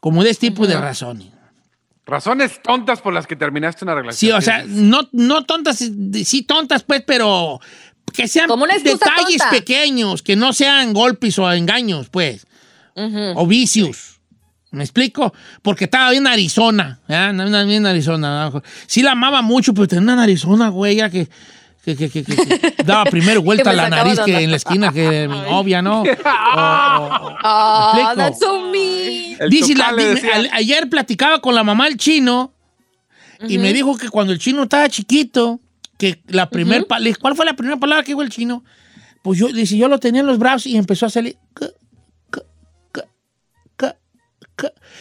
[0.00, 1.28] Como de este tipo de razones.
[2.06, 4.18] Razones tontas por las que terminaste una relación.
[4.18, 5.78] Sí, o sea, no, no tontas,
[6.24, 7.60] sí tontas, pues, pero
[8.12, 9.50] que sean Como detalles tonta.
[9.50, 12.46] pequeños, que no sean golpes o engaños, pues,
[12.94, 14.20] o vicios.
[14.70, 15.32] ¿Me explico?
[15.62, 17.00] Porque estaba bien Arizona.
[17.08, 18.52] Andaba bien Arizona.
[18.86, 21.26] Sí la amaba mucho, pero tenía una narizona, güey, ya que,
[21.84, 24.92] que, que- que- que- que daba primero vuelta a la nariz que en la esquina
[24.92, 26.02] que mi novia, ¿no?
[26.02, 28.16] O- o- o- Ah, ¿Me explico?
[28.16, 29.38] that's so mean.
[29.48, 29.88] Dice, la-
[30.34, 32.52] al- ayer platicaba con la mamá del chino
[33.48, 35.60] y me dijo que cuando el chino estaba chiquito,
[35.98, 38.64] que la primer dije, ¿cuál fue la primera palabra que dijo el chino?
[39.22, 41.36] Pues yo, dice, yo lo tenía en los brazos y empezó a salir.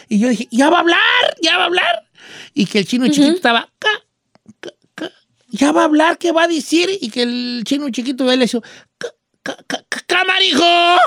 [0.07, 2.09] Y yo dije, ya va a hablar, ya va a hablar.
[2.53, 3.89] Y que el chino chiquito estaba, "Ca,
[4.59, 5.11] ca, ca".
[5.49, 6.89] ya va a hablar, ¿qué va a decir?
[7.01, 8.61] Y que el chino chiquito de él le hizo,
[8.97, 9.09] "Ca,
[9.43, 9.86] ca, ca, ca,
[10.17, 10.97] ¡Camarijo!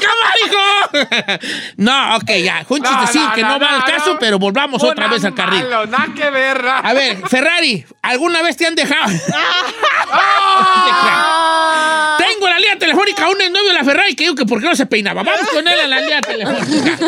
[0.00, 1.38] ¡Camarijo!
[1.76, 2.64] no, ok, ya.
[2.68, 4.18] Un No, chistecín no, que no, no, va al caso, no.
[4.18, 5.62] pero volvamos otra vez al carril.
[5.62, 6.64] malo, nada que ver.
[6.64, 6.70] ¿no?
[6.70, 9.12] A ver, Ferrari, ¿alguna vez te han dejado?
[10.10, 12.16] Ah.
[12.18, 14.76] Tengo la línea telefónica, un novio de la Ferrari que dijo que por qué no
[14.76, 15.22] se peinaba.
[15.22, 16.98] Vamos con él en la línea telefónica.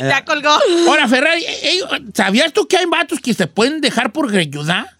[0.00, 0.56] Ya colgó.
[0.88, 1.80] Ahora, Ferrari, eh, eh,
[2.14, 4.93] ¿sabías tú que hay vatos que se pueden dejar por greñuda?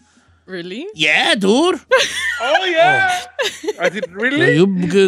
[0.46, 0.86] Really?
[0.94, 1.80] Yeah, dude.
[2.42, 3.08] Oh, yeah.
[3.80, 4.58] Así, ¿really?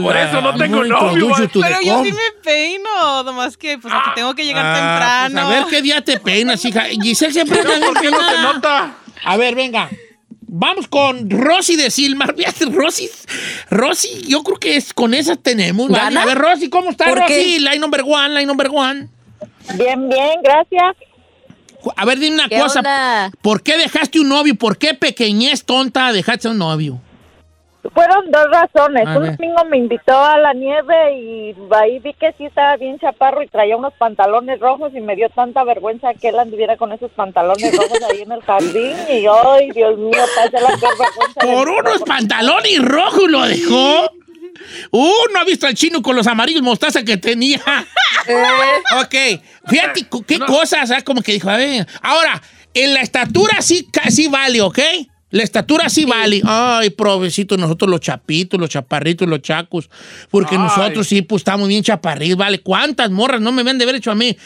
[0.01, 4.11] Por eso no I'm tengo novio, Pero yo sí me peino, nomás que pues aquí
[4.15, 5.49] tengo que llegar Ah, temprano.
[5.49, 6.85] pues a ver qué día te peinas, hija.
[7.03, 8.53] Giselle siempre anda bien ¿Por qué no se peinada.
[8.55, 8.95] nota?
[9.25, 9.91] A ver, venga.
[10.49, 12.35] Vamos con Rosy de Silmar.
[12.73, 13.11] Rosy,
[13.69, 15.91] Rosy, yo creo que es, con esas tenemos.
[15.91, 16.19] ¿vale?
[16.19, 17.27] A ver, Rosy, ¿cómo está ¿Por Rosy?
[17.35, 17.59] qué?
[17.61, 19.09] Line number one, line number one.
[19.75, 20.97] Bien, bien, gracias.
[21.97, 22.81] A ver, dime una ¿Qué cosa.
[22.81, 23.31] onda?
[23.43, 24.55] ¿Por qué dejaste un novio?
[24.57, 27.01] ¿Por qué pequeñez tonta dejaste un novio?
[27.95, 29.07] Fueron dos razones.
[29.07, 29.37] A Un ver.
[29.37, 33.47] domingo me invitó a la nieve y ahí vi que sí estaba bien chaparro y
[33.47, 37.77] traía unos pantalones rojos y me dio tanta vergüenza que él anduviera con esos pantalones
[37.77, 41.41] rojos ahí en el jardín y ay, Dios mío, pasé la peor vergüenza.
[41.43, 44.11] Por unos pantalones rojos lo dejó.
[44.91, 47.61] Uh, no ha visto al chino con los amarillos mostaza que tenía.
[49.01, 49.15] ok,
[49.69, 51.05] fíjate qué cosas, ¿sabes?
[51.05, 51.87] Como que dijo, a ver.
[52.03, 52.43] Ahora,
[52.75, 54.79] en la estatura sí, sí vale, ¿ok?
[55.31, 56.41] La estatura sí, vale.
[56.45, 59.91] Ay, provecito, nosotros los chapitos, los chaparritos, los chacos.
[60.31, 60.63] Porque Ay.
[60.63, 62.61] nosotros sí, pues estamos bien chaparritos, ¿vale?
[62.61, 64.37] ¿Cuántas morras no me ven de haber hecho a mí?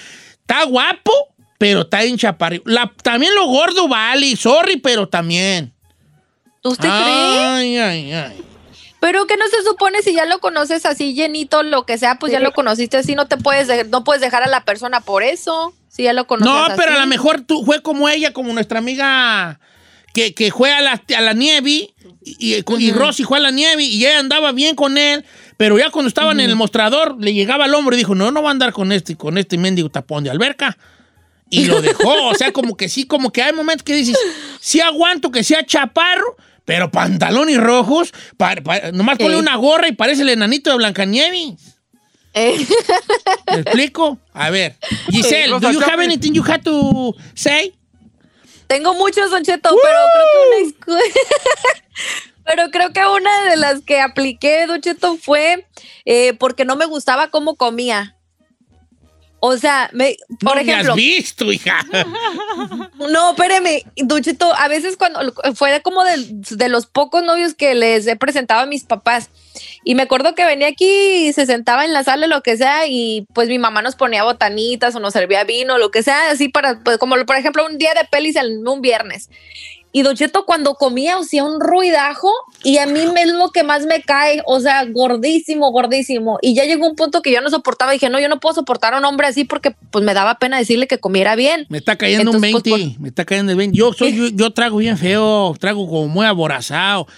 [0.40, 1.12] Está guapo,
[1.58, 2.64] pero está bien chaparrito.
[2.66, 5.72] La- también lo gordo vale, sorry, pero también.
[6.62, 7.38] ¿Usted cree?
[7.38, 8.42] Ay, ay, ay.
[9.00, 12.32] Pero que no se supone si ya lo conoces así llenito, lo que sea, pues
[12.32, 15.22] ya lo conociste así, no te puedes, de- no puedes dejar a la persona por
[15.22, 15.74] eso.
[15.88, 18.78] Si ya lo conoces No, pero a lo mejor tú fue como ella, como nuestra
[18.78, 19.58] amiga
[20.12, 23.50] que, que fue a la, a la nieve y, y, y Rosy fue a la
[23.50, 25.24] nieve y ella andaba bien con él,
[25.56, 28.42] pero ya cuando estaban en el mostrador le llegaba al hombro y dijo, no, no
[28.42, 30.76] va a andar con este, con este mendigo tapón de alberca.
[31.48, 34.16] Y lo dejó, o sea, como que sí, como que hay momentos que dices,
[34.60, 36.36] sí aguanto que sea chaparro,
[36.70, 41.54] pero pantalones rojos, pa- pa- nomás ponle una gorra y parece el enanito de Blancanieves.
[42.32, 42.64] Eh,
[43.48, 44.20] ¿Me explico?
[44.32, 44.76] A ver,
[45.10, 47.74] Giselle, do you have anything you have to say?
[48.68, 51.02] tengo muchos, Don Cheto, pero creo que una
[52.44, 55.66] Pero creo que una de las que apliqué, Don Cheto, fue
[56.04, 58.16] eh, porque no me gustaba cómo comía.
[59.42, 61.84] O sea, me, por no me ejemplo, has visto, hija.
[63.10, 66.16] no, espéreme, Duchito, a veces cuando fue como de,
[66.50, 69.30] de los pocos novios que les he presentado a mis papás.
[69.82, 72.86] Y me acuerdo que venía aquí y se sentaba en la sala, lo que sea,
[72.86, 76.48] y pues mi mamá nos ponía botanitas o nos servía vino, lo que sea, así
[76.48, 79.30] para, pues, como por ejemplo un día de pelis, el- un viernes.
[79.92, 83.86] Y Don Cheto cuando comía hacía un ruidajo y a mí es lo que más
[83.86, 86.38] me cae, o sea, gordísimo, gordísimo.
[86.42, 88.94] Y ya llegó un punto que yo no soportaba, dije, no, yo no puedo soportar
[88.94, 91.66] a un hombre así porque pues me daba pena decirle que comiera bien.
[91.68, 93.76] Me está cayendo Entonces, un pues, 20, me está cayendo el 20.
[93.76, 97.08] Yo, soy, yo, yo trago bien feo, trago como muy aborazado.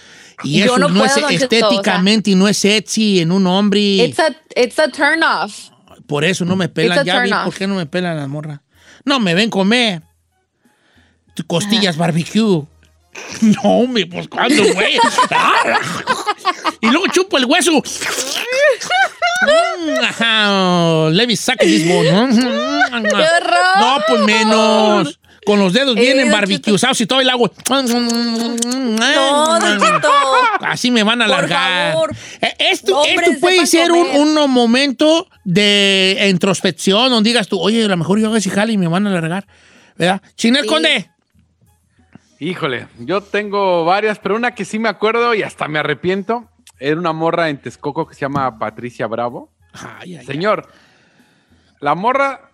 [0.43, 3.79] Y Yo eso no no, es estéticamente y no es sexy en un hombre.
[3.79, 5.69] It's a, it's a turn off.
[6.07, 7.05] Por eso no me pelan.
[7.05, 8.59] Ya vi por qué no me pelan las morras.
[9.05, 10.01] No me ven comer.
[11.47, 12.63] Costillas barbecue.
[13.41, 14.97] No, hombre, pues cuándo, güey.
[16.81, 17.71] y luego chupo el hueso.
[19.45, 22.09] Mm, ajá, Levi, saca this bone.
[22.09, 23.77] ¡Qué horror!
[23.79, 25.19] No, pues menos.
[25.45, 27.51] Con los dedos vienen Don barbecuezados y todo el agua.
[27.69, 29.59] No.
[30.61, 31.93] Así me van a Por alargar.
[31.93, 32.15] favor.
[32.41, 37.83] Eh, Esto, Hombres, esto puede ser un, un momento de introspección donde digas tú, oye,
[37.83, 39.45] a lo mejor yo hago ese jale y me van a alargar.
[39.97, 40.21] ¿Verdad?
[40.35, 40.67] Chinel Sí.
[40.69, 41.09] Conde.
[42.43, 46.49] Híjole, yo tengo varias, pero una que sí me acuerdo y hasta me arrepiento.
[46.77, 49.53] Era una morra en Texcoco que se llama Patricia Bravo.
[49.71, 50.67] Ay, ay, Señor,
[51.79, 52.51] la morra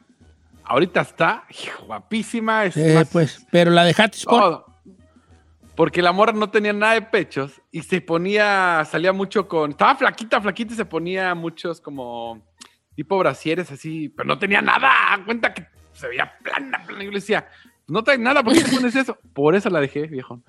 [0.64, 1.46] ahorita está
[1.88, 2.66] guapísima.
[2.66, 2.78] Es.
[2.78, 4.40] Eh, más pues, pero la dejaste por.
[4.40, 4.66] todo.
[5.76, 9.72] Porque la morra no tenía nada de pechos y se ponía, salía mucho con.
[9.72, 12.46] Estaba flaquita, flaquita y se ponía muchos como
[12.94, 14.92] tipo brasieres así, pero no tenía nada.
[15.26, 17.04] Cuenta que se veía plana, plana.
[17.04, 17.48] Yo le decía,
[17.90, 19.18] no traes nada, ¿por qué te pones eso?
[19.34, 20.40] Por eso la dejé, viejo.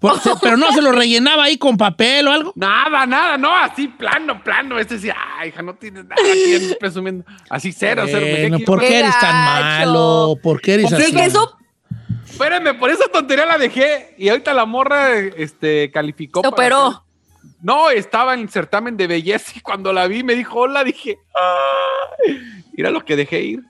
[0.00, 2.52] por- se- pero no se lo rellenaba ahí con papel o algo.
[2.56, 4.78] Nada, nada, no, así plano, plano.
[4.78, 7.24] Este decía, ay, hija, no tienes nada aquí en- presumiendo.
[7.48, 8.26] Así cero, cero.
[8.50, 10.36] me ¿por qué eres tan malo?
[10.42, 11.12] ¿Por qué eres Sí, así?
[11.14, 11.56] que eso
[12.24, 16.40] Espérame, por esa tontería la dejé y ahorita la morra este, calificó.
[16.40, 16.86] se para operó.
[16.88, 20.82] hacer- No, estaba en el certamen de belleza y cuando la vi me dijo hola,
[20.82, 21.18] dije,
[22.26, 22.40] "Ay".
[22.76, 23.60] mira lo que dejé ir.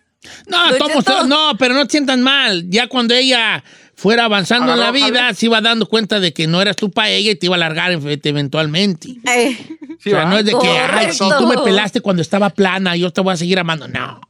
[0.46, 1.24] No, Cheto.
[1.26, 2.64] no, pero no te sientan mal.
[2.68, 3.62] Ya cuando ella
[3.94, 7.08] fuera avanzando en la vida, se iba dando cuenta de que no eras tú para
[7.11, 9.08] ella y te iba a largar ev- eventualmente.
[9.24, 9.56] Eh,
[10.00, 12.96] Sí, o sea, no es de que, ay, sí, tú me pelaste cuando estaba plana,
[12.96, 13.87] yo te voy a seguir amando.
[13.87, 14.20] No.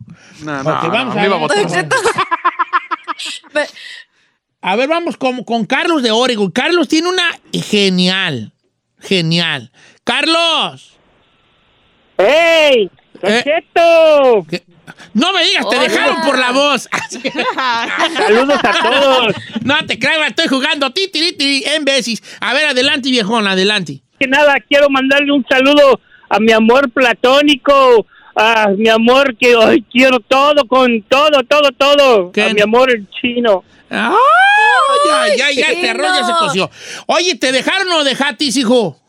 [0.42, 1.66] No, no, vamos a iba a ver.
[4.60, 6.50] A ver, vamos con, con Carlos de Oregon.
[6.50, 8.52] Carlos tiene una genial,
[9.00, 9.72] genial.
[10.04, 10.92] Carlos.
[12.18, 12.88] ¡Ey!
[13.22, 13.64] Eh.
[15.14, 15.88] No me digas, te Hola.
[15.88, 16.88] dejaron por la voz.
[18.16, 19.34] ¡Saludos a todos!
[19.62, 22.22] no te creo, estoy jugando ti, ti, ti, en veces.
[22.40, 24.00] A ver, adelante, viejón, adelante.
[24.18, 29.84] Que nada, quiero mandarle un saludo a mi amor platónico, a mi amor que ay,
[29.90, 32.32] quiero todo, con todo, todo, todo.
[32.32, 32.44] ¿Qué?
[32.44, 33.64] A mi amor el chino.
[33.90, 34.16] ¡Ay!
[35.36, 36.70] Ya, ya, ya, este arroz ya se coció.
[37.06, 39.01] Oye, ¿te dejaron o dejaste, hijo?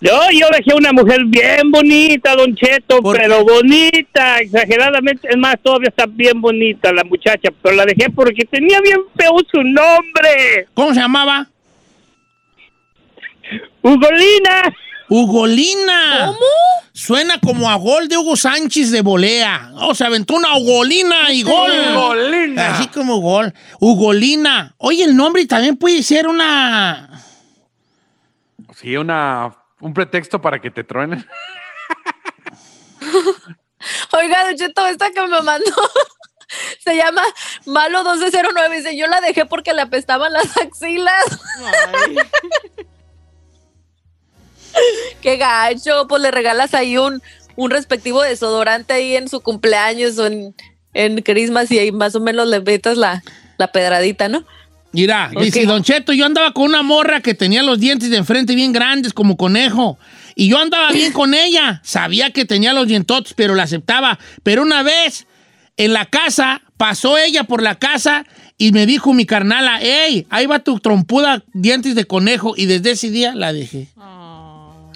[0.00, 5.28] Yo, yo dejé una mujer bien bonita, Don Cheto, ¿Por pero bonita, exageradamente.
[5.28, 9.38] Es más, todavía está bien bonita la muchacha, pero la dejé porque tenía bien feo
[9.50, 10.68] su nombre.
[10.74, 11.48] ¿Cómo se llamaba?
[13.80, 14.74] Ugolina.
[15.08, 16.26] Ugolina.
[16.26, 16.46] ¿Cómo?
[16.92, 19.70] Suena como a gol de Hugo Sánchez de volea.
[19.80, 21.70] O se aventó una Ugolina y gol.
[21.94, 22.74] Ugolina.
[22.74, 23.52] Así como gol.
[23.80, 24.74] Ugolina.
[24.78, 27.22] Oye, el nombre también puede ser una...
[28.74, 31.26] Sí, una, un pretexto para que te truenen.
[34.12, 35.70] Oiga, Don Cheto, esta que me mandó
[36.84, 37.22] se llama
[37.66, 38.76] Malo 1209.
[38.76, 41.24] Dice, yo la dejé porque le apestaban las axilas.
[42.04, 42.16] Ay.
[45.22, 46.06] Qué gacho.
[46.08, 47.22] Pues le regalas ahí un,
[47.56, 50.54] un respectivo desodorante ahí en su cumpleaños o en,
[50.94, 53.22] en Christmas y ahí más o menos le metas la,
[53.58, 54.44] la pedradita, ¿no?
[54.96, 58.54] Mira, dice Don Cheto, yo andaba con una morra que tenía los dientes de enfrente
[58.54, 59.98] bien grandes como conejo.
[60.34, 61.82] Y yo andaba bien con ella.
[61.84, 64.18] Sabía que tenía los dientotes, pero la aceptaba.
[64.42, 65.26] Pero una vez
[65.76, 68.24] en la casa, pasó ella por la casa
[68.56, 72.54] y me dijo mi carnala, hey, ahí va tu trompuda dientes de conejo.
[72.56, 73.88] Y desde ese día la dejé.
[73.98, 74.25] Oh,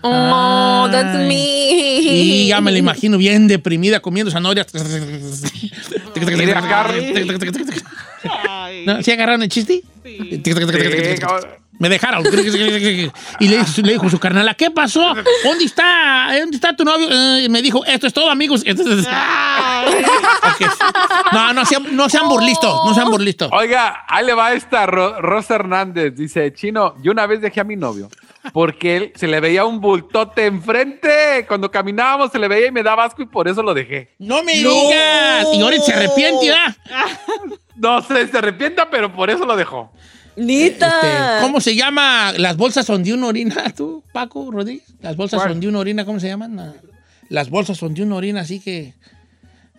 [0.02, 1.28] that's Ay.
[1.28, 2.00] me.
[2.02, 4.66] Y ya me la imagino bien deprimida comiendo zanahorias.
[8.86, 9.02] ¿No?
[9.02, 9.82] ¿Sí agarraron el chiste?
[10.04, 10.42] Sí.
[11.78, 12.22] Me dejaron.
[12.26, 15.14] Y le, dijo- le dijo su carnala, ¿qué pasó?
[15.44, 16.28] ¿Dónde está?
[16.38, 17.08] ¿Dónde está tu novio?
[17.10, 18.62] Eh, y me dijo, esto es todo, amigos.
[21.32, 23.48] No, no sean, no sean burlistos, no sean burlistos.
[23.52, 26.14] Oiga, ahí le va esta Ro- Rosa Hernández.
[26.14, 28.08] Dice, Chino, yo una vez dejé a mi novio
[28.52, 31.44] porque él se le veía un bultote enfrente.
[31.46, 34.14] Cuando caminábamos se le veía y me daba asco y por eso lo dejé.
[34.18, 35.46] No me digas.
[35.52, 36.76] Y ahora se arrepiente, ¿verdad?
[37.76, 39.90] No sé, se arrepienta, pero por eso lo dejó.
[40.36, 40.86] Nita.
[41.00, 42.32] Este, ¿Cómo se llama?
[42.36, 44.84] Las bolsas son de una orina, tú, Paco Rodríguez.
[45.00, 45.52] Las bolsas ¿Cuál?
[45.52, 46.58] son de una orina, ¿cómo se llaman?
[46.60, 46.74] Ah,
[47.30, 48.94] Las bolsas son de una orina, así que.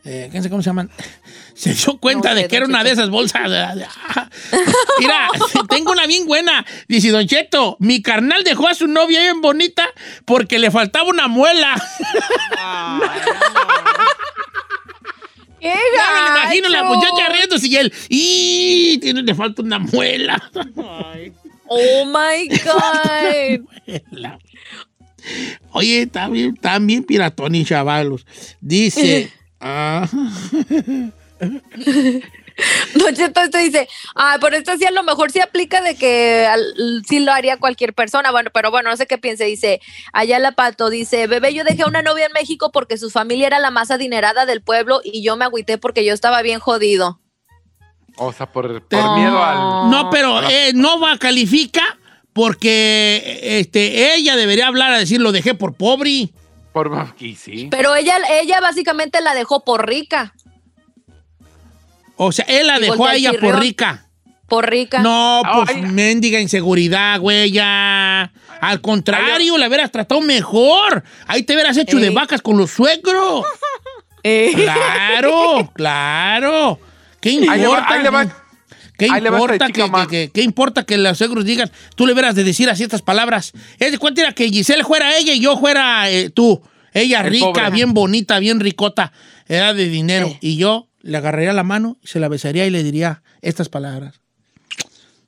[0.04, 0.90] Eh, ¿Quién sabe cómo se llaman?
[1.54, 3.42] Se dio cuenta No sé, de que era una de esas bolsas.
[5.00, 5.28] Mira,
[5.70, 6.66] tengo una bien buena.
[6.88, 9.86] Dice Don Cheto, mi carnal dejó a su novia bien bonita
[10.26, 11.76] porque le faltaba una muela.
[15.60, 18.98] ¡Qué Ya me lo imagino la muchacha riéndose y él, ¡y!
[19.00, 20.42] Tiene, le falta una muela.
[21.68, 24.02] Oh my God.
[25.74, 28.26] Oye, está bien piratón y chavalos.
[28.60, 29.32] Dice.
[29.62, 30.08] Ah,
[32.95, 36.45] Don Cheto, esto dice, ah, pero esto sí a lo mejor sí aplica de que
[36.45, 39.82] al- sí lo haría cualquier persona, bueno, pero bueno, no sé qué piense, dice,
[40.13, 43.47] allá la pato, dice, bebé, yo dejé a una novia en México porque su familia
[43.47, 47.19] era la más adinerada del pueblo y yo me agüité porque yo estaba bien jodido.
[48.17, 49.89] O sea, por, por miedo al.
[49.89, 51.97] no, pero eh, no va califica
[52.34, 56.30] porque este, ella debería hablar a decir lo dejé por pobre.
[56.74, 57.68] Por aquí sí.
[57.70, 60.34] Pero ella, ella básicamente la dejó por rica,
[62.16, 64.06] O sea, él la Y dejó a ella por rica.
[64.48, 65.00] por rica.
[65.00, 65.82] No, pues Ay.
[65.82, 68.32] mendiga inseguridad, güey, ya.
[68.62, 71.04] Al contrario, la hubieras tratado mejor.
[71.28, 72.14] Ahí te hubieras hecho de Ey.
[72.14, 73.44] vacas con los suegros.
[74.24, 74.52] Eh.
[74.54, 76.80] Claro, claro.
[77.20, 77.94] ¿Qué Ahí le va, importa?
[77.94, 78.41] ahí le va.
[79.06, 81.72] ¿Qué Ahí importa, que, que- que- qué importa que los suegros digan?
[81.96, 83.52] Tú le hubieras de decir así estas palabras.
[83.80, 86.62] Es de cuenta era que Giselle fuera ella y yo fuera eh, tú.
[86.94, 87.70] Ella El rica, pobre.
[87.72, 89.12] bien bonita, bien ricota,
[89.48, 90.28] era de dinero.
[90.28, 90.38] Eh.
[90.42, 94.22] Y yo le agarraría la mano, se la besaría y le diría estas palabras.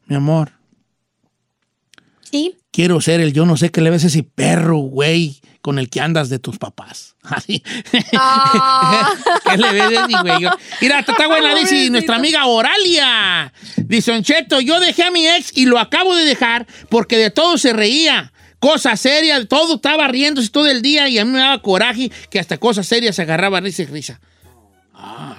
[0.06, 0.52] Mi amor,
[2.22, 2.56] Sí.
[2.72, 5.90] quiero ser el yo no sé qué le ves a ese perro, güey, con el
[5.90, 7.16] que andas de tus papás.
[7.24, 7.64] Así.
[8.16, 9.10] Ah.
[9.50, 10.42] ¿Qué le ves güey?
[10.42, 10.50] Yo-
[10.82, 13.52] Mira, está buena, dice nuestra amiga Oralia.
[13.78, 17.32] Dice, Don Cheto, yo dejé a mi ex y lo acabo de dejar porque de
[17.32, 18.34] todo se reía.
[18.60, 22.40] Cosas serias, todo estaba riéndose todo el día y a mí me daba coraje que
[22.40, 24.20] hasta cosas serias se agarraba risa y risa.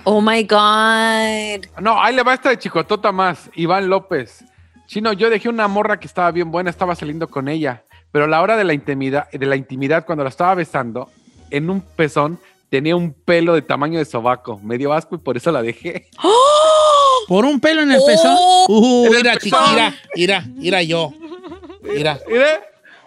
[0.04, 1.66] Oh my God.
[1.80, 3.50] No, ahí le va esta de chicotota más.
[3.54, 4.44] Iván López.
[4.86, 7.84] Chino, yo dejé una morra que estaba bien buena, estaba saliendo con ella.
[8.14, 11.10] Pero a la hora de la intimidad, de la intimidad cuando la estaba besando,
[11.50, 12.38] en un pezón
[12.70, 14.60] tenía un pelo de tamaño de sobaco.
[14.62, 16.06] Me dio asco y por eso la dejé.
[17.26, 18.06] Por un pelo en el Oh.
[18.06, 18.36] pezón.
[18.68, 19.94] Uh, En el mira, pezón.
[20.14, 21.12] mira, mira yo.
[21.82, 22.20] Mira.
[22.28, 22.60] Mire.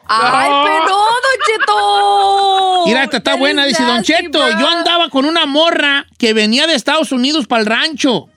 [0.07, 0.63] ¡Ay, No.
[0.65, 2.83] pero, Don Cheto!
[2.87, 4.39] Mira, esta está buena, dice Don Cheto.
[4.59, 8.27] Yo andaba con una morra que venía de Estados Unidos para el rancho.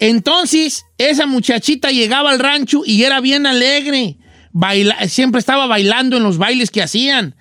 [0.00, 4.16] Entonces, esa muchachita llegaba al rancho y era bien alegre.
[4.52, 7.34] Baila- siempre estaba bailando en los bailes que hacían.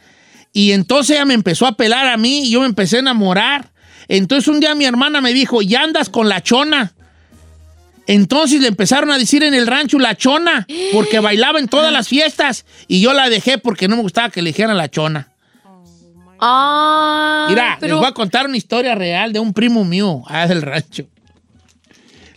[0.54, 3.72] Y entonces ella me empezó a pelar a mí y yo me empecé a enamorar.
[4.08, 6.94] Entonces un día mi hermana me dijo, ya andas con la chona.
[8.08, 12.08] Entonces le empezaron a decir en el rancho la chona, porque bailaba en todas las
[12.08, 12.66] fiestas.
[12.88, 15.28] Y yo la dejé porque no me gustaba que le dijeran la chona.
[16.40, 20.48] Ah, Mira, pero les voy a contar una historia real de un primo mío allá
[20.48, 21.06] del rancho.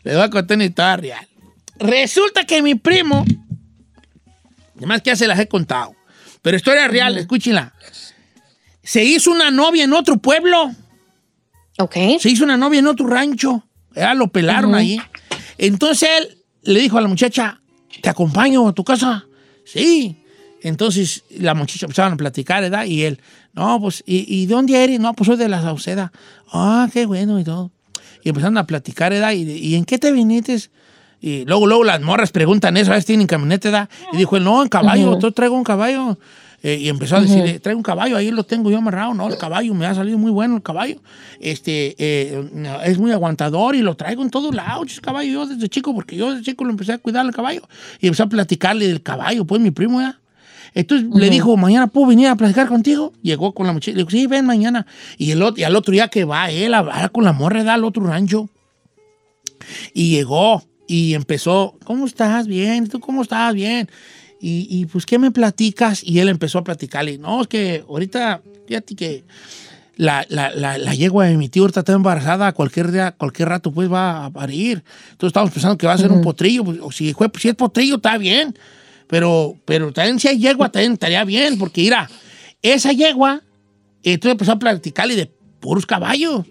[0.02, 1.26] Les voy a contar una historia real.
[1.78, 3.24] Resulta que mi primo,
[4.81, 5.95] además que ya se las he contado,
[6.43, 7.75] pero historia real, escúchenla.
[8.83, 10.73] Se hizo una novia en otro pueblo,
[11.79, 11.97] Ok.
[12.19, 15.01] se hizo una novia en otro rancho, ya lo pelaron ahí.
[15.59, 17.61] Entonces él le dijo a la muchacha,
[18.03, 19.27] ¿te acompaño a tu casa?
[19.64, 20.16] Sí.
[20.62, 22.85] Entonces la muchacha empezaron a platicar, ¿verdad?
[22.85, 23.21] Y él,
[23.55, 25.01] no, pues, ¿y, y de dónde eres?
[25.01, 26.12] No, pues soy de la Sauceda.
[26.53, 27.71] Ah, qué bueno y todo.
[28.23, 29.33] Y empezaron a platicar, ¿verdad?
[29.33, 30.59] ¿Y, y en qué te viniste?
[31.20, 33.90] Y luego, luego las morras preguntan eso, a ver si tienen camioneta, ¿verdad?
[34.12, 36.18] Y dijo él, no, en caballo, yo traigo un caballo.
[36.62, 39.38] Eh, y empezó a decirle, traigo un caballo, ahí lo tengo yo amarrado, no, el
[39.38, 41.00] caballo, me ha salido muy bueno el caballo.
[41.40, 42.44] Este, eh,
[42.85, 46.16] es muy aguantador y lo traigo en todos lados, ese caballo, yo desde chico, porque
[46.16, 47.62] yo desde chico lo empecé a cuidar al caballo.
[47.98, 50.20] Y empezó a platicarle del caballo, pues mi primo ya.
[50.74, 53.12] Entonces le dijo, mañana puedo venir a platicar contigo.
[53.22, 54.87] Llegó con la muchacha, le dijo, sí, ven mañana.
[55.16, 57.64] Y, el, ot- y al otro día que va él a hablar con la morra,
[57.64, 58.48] da al otro rancho.
[59.94, 62.46] Y llegó y empezó, ¿cómo estás?
[62.46, 63.55] Bien, ¿tú cómo estás?
[63.55, 63.88] Bien.
[64.40, 66.03] Y, y, pues, ¿qué me platicas?
[66.03, 69.24] Y él empezó a platicarle, no, es que ahorita, fíjate que
[69.96, 73.71] la, la, la, la yegua de mi tío ahorita está embarazada, cualquier día, cualquier rato
[73.71, 74.83] pues va a parir.
[75.10, 77.54] Entonces estamos pensando que va a ser un potrillo, pues, o si, fue, si es
[77.54, 78.56] potrillo está bien,
[79.06, 82.08] pero, pero también si hay yegua también estaría bien, porque mira,
[82.62, 83.42] esa yegua,
[84.02, 86.46] entonces empezó a platicarle de puros caballos.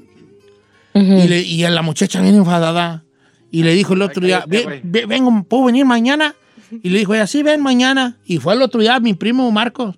[0.94, 3.04] y, le- y a la muchacha bien enfadada.
[3.52, 4.82] Y le dijo el otro día, cállate, "Ve- güey.
[4.84, 6.36] ve- vengo, ¿puedo venir mañana?
[6.84, 8.18] Y le dijo ella, sí, ven mañana.
[8.26, 9.96] Y fue el otro día mi primo Marcos.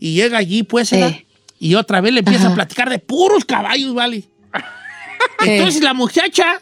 [0.00, 0.92] Y llega allí, pues.
[0.92, 1.26] Eh.
[1.62, 2.52] y otra vez le empieza Ajá.
[2.52, 4.24] a platicar de puros caballos, ¿vale?
[5.44, 6.60] Entonces la muchacha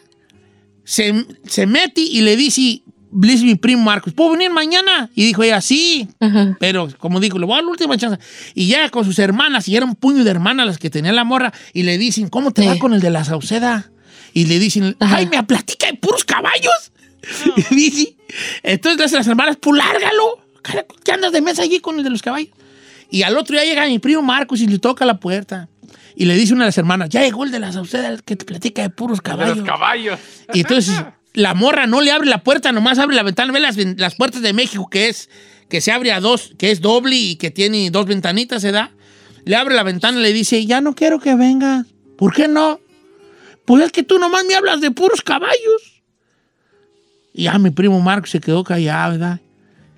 [0.83, 2.81] se, se mete y le dice,
[3.19, 5.09] le dice mi primo Marcos, ¿puedo venir mañana?
[5.15, 6.07] Y dijo ella, sí.
[6.19, 6.57] Ajá.
[6.59, 8.19] Pero, como digo, le voy a dar la última chance.
[8.55, 11.23] Y llega con sus hermanas, y era un puño de hermanas las que tenía la
[11.23, 13.89] morra, y le dicen, ¿cómo te va con el de la Sauceda?
[14.33, 15.17] Y le dicen, Ajá.
[15.17, 16.91] ay, me platica de puros caballos.
[17.71, 18.15] Y dice,
[18.63, 20.39] entonces las hermanas, pues lárgalo.
[21.03, 22.49] ¿Qué andas de mesa allí con el de los caballos?
[23.11, 25.67] Y al otro día llega mi primo Marcos y le toca la puerta.
[26.15, 28.35] Y le dice una de las hermanas, ya llegó el de la Sauceda, el que
[28.35, 29.57] te platica de puros De caballos.
[29.57, 30.19] los caballos.
[30.53, 30.95] Y entonces
[31.33, 33.51] la morra no le abre la puerta, nomás abre la ventana.
[33.53, 35.29] Ve las, las puertas de México, que es
[35.69, 38.91] que se abre a dos, que es doble y que tiene dos ventanitas, ¿se da?
[39.45, 41.85] Le abre la ventana y le dice, ya no quiero que vengas.
[42.17, 42.79] ¿Por qué no?
[43.69, 46.01] Pues es que tú nomás me hablas de puros caballos.
[47.35, 49.39] Y ya mi primo Marco se quedó callado, ¿verdad?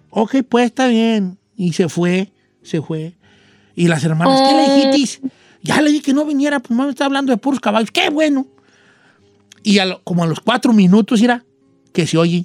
[0.09, 1.37] Ok, pues está bien.
[1.55, 3.15] Y se fue, se fue.
[3.73, 5.29] Y las hermanas, ¿qué le dijiste?
[5.63, 7.91] Ya le dije que no viniera, pues mamá me está hablando de puros caballos.
[7.91, 8.45] ¡Qué bueno!
[9.63, 11.45] Y a lo- como a los cuatro minutos, era
[11.93, 12.43] que se oye.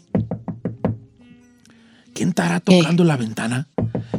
[2.15, 3.67] ¿Quién estará tocando la ventana?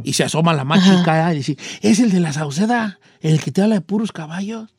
[0.04, 3.52] Y se asoma la más chica y dice, es el de la Sauceda, el que
[3.52, 4.70] te habla de puros caballos.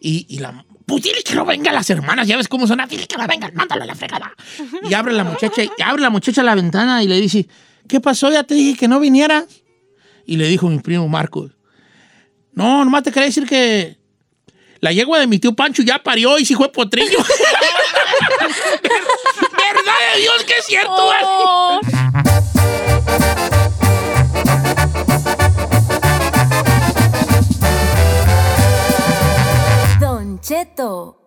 [0.00, 0.64] Y, y la...
[0.92, 2.78] Pues dile que no vengan las hermanas, ya ves cómo son.
[2.78, 4.30] ah, Dile que no vengan, mándalo a la fregada.
[4.82, 7.48] Y abre la muchacha, y abre la muchacha la ventana y le dice,
[7.88, 8.30] ¿qué pasó?
[8.30, 9.46] Ya te dije que no vinieras.
[10.26, 11.52] Y le dijo mi primo Marcos,
[12.52, 13.96] no, nomás te quería decir que
[14.80, 17.16] la yegua de mi tío Pancho ya parió y sí fue potrillo.
[18.82, 20.92] ¿Verdad de Dios que es cierto?
[21.24, 21.80] Oh.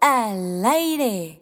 [0.01, 1.39] Al aire.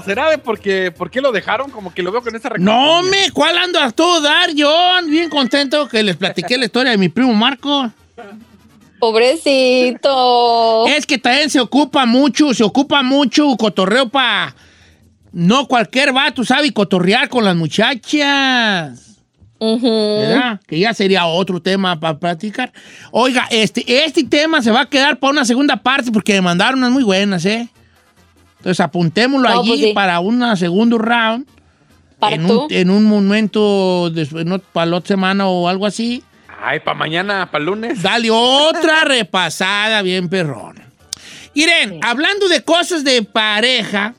[0.00, 1.70] ¿Será de porque, por qué lo dejaron?
[1.70, 4.50] Como que lo veo con esa No, me, ¿cuál ando a todo dar?
[4.50, 7.90] Ando bien contento que les platiqué la historia de mi primo Marco.
[8.98, 10.86] Pobrecito.
[10.86, 14.54] Es que también se ocupa mucho, se ocupa mucho cotorreo para...
[15.32, 19.12] No cualquier vato sabe cotorrear con las muchachas.
[19.58, 20.60] ¿verdad?
[20.66, 22.72] Que ya sería otro tema para platicar.
[23.10, 26.78] Oiga, este, este tema se va a quedar para una segunda parte porque me mandaron
[26.78, 27.68] unas muy buenas, ¿eh?
[28.62, 29.92] Entonces apuntémoslo No, allí pues sí.
[29.92, 31.46] para un segundo round.
[32.20, 32.66] Para En tú.
[32.66, 36.22] un, en un momento, después, no, para la otra semana o algo así.
[36.64, 38.00] Ay, para mañana, para lunes.
[38.02, 40.80] Dale otra repasada bien perrón.
[41.54, 44.14] Irene, hablando de cosas de pareja,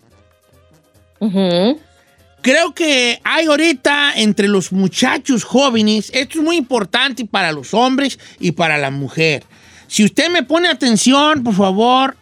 [2.41, 8.19] creo que hay ahorita entre los muchachos jóvenes, esto es muy importante para los hombres
[8.39, 9.43] y para la mujer.
[9.87, 12.17] Si usted me pone atención, por favor,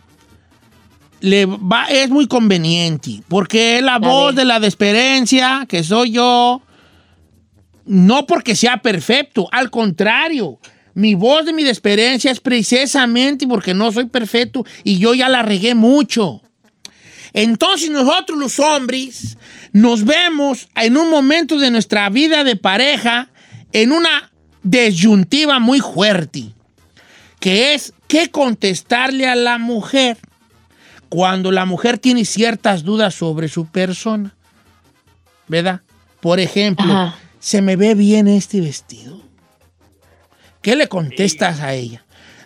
[1.22, 6.61] le va, es muy conveniente, porque es la voz de la desesperencia, que soy yo,
[7.86, 10.59] no porque sea perfecto, al contrario.
[10.93, 15.41] Mi voz de mi desesperencia es precisamente porque no soy perfecto y yo ya la
[15.41, 16.41] regué mucho.
[17.34, 19.38] Entonces nosotros los hombres
[19.72, 23.30] nos vemos en un momento de nuestra vida de pareja
[23.72, 24.32] en una
[24.63, 26.49] disyuntiva muy fuerte,
[27.39, 30.17] que es qué contestarle a la mujer
[31.12, 34.34] cuando la mujer tiene ciertas dudas sobre su persona.
[35.45, 35.82] ¿Verdad?
[36.22, 37.18] Por ejemplo, Ajá.
[37.38, 39.22] ¿se me ve bien este vestido?
[40.62, 42.05] ¿Qué le contestas a ella?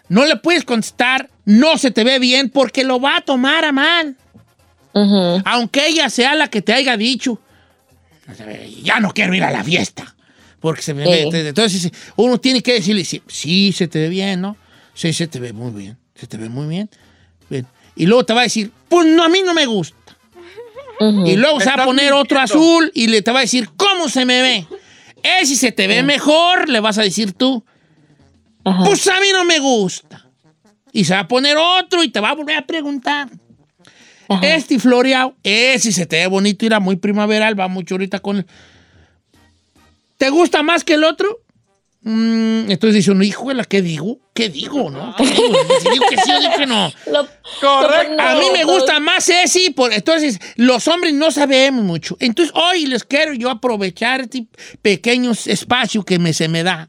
[0.10, 3.72] No le puedes contestar, no se te ve bien, porque lo va a tomar a
[3.72, 4.18] mal.
[4.94, 5.44] Ujú.
[5.46, 7.40] Aunque ella sea la que te haya dicho,
[8.82, 10.16] ya no quiero ir a la fiesta.
[10.60, 11.30] Porque se me ve.
[11.32, 11.38] Sí.
[11.38, 14.58] Entonces uno tiene que decirle, sí, sí, se te ve bien, ¿no?
[14.96, 16.00] Sí, se te ve muy bien.
[16.16, 16.90] Se te ve muy bien.
[17.96, 20.18] Y luego te va a decir, pues no, a mí no me gusta.
[21.26, 24.08] Y luego se va a poner otro azul y le te va a decir, ¿cómo
[24.08, 24.68] se me ve?
[25.24, 27.66] Eh, si se te ve mejor, le vas a decir tú,
[28.64, 28.84] Ajá.
[28.86, 30.26] pues a mí no me gusta.
[30.94, 33.30] Y se va a poner otro y te va a volver a preguntar.
[34.30, 34.56] Ajá.
[34.56, 38.46] Este floreado, ese se te ve bonito, era muy primaveral, va mucho ahorita con el...
[40.18, 41.42] ¿Te gusta más que el otro?
[42.08, 44.20] Mm, entonces dice uno, híjole, ¿qué digo?
[44.32, 45.16] ¿Qué digo, no?
[45.18, 45.56] ¿Qué digo?
[45.82, 46.92] Si digo que sí o digo que no.
[47.12, 47.28] Lo-
[47.60, 48.22] Correcto.
[48.22, 52.16] A mí me no, gusta más ese, por, entonces los hombres no sabemos mucho.
[52.20, 54.46] Entonces hoy les quiero yo aprovechar este
[54.84, 56.88] pequeño espacio que me, se me da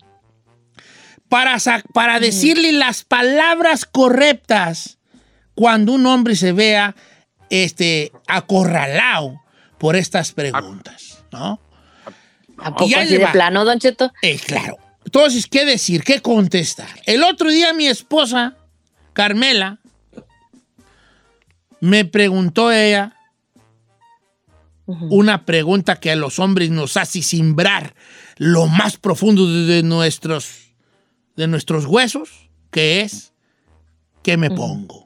[1.30, 4.98] para, sa- para decirle las palabras correctas
[5.54, 6.94] cuando un hombre se vea
[7.48, 9.40] este, acorralado
[9.78, 11.58] por estas preguntas, ¿no?
[12.58, 14.12] ¿A poco Y así le de plano, Don Cheto?
[14.20, 14.76] Eh, claro.
[15.06, 16.02] Entonces, ¿qué decir?
[16.02, 16.88] ¿Qué contestar?
[17.06, 18.56] El otro día mi esposa,
[19.12, 19.78] Carmela,
[21.80, 23.16] me preguntó ella
[24.86, 27.94] una pregunta que a los hombres nos hace simbrar
[28.36, 30.72] lo más profundo de, nuestros,
[31.36, 33.32] de nuestros huesos, que es,
[34.24, 35.05] ¿qué me pongo?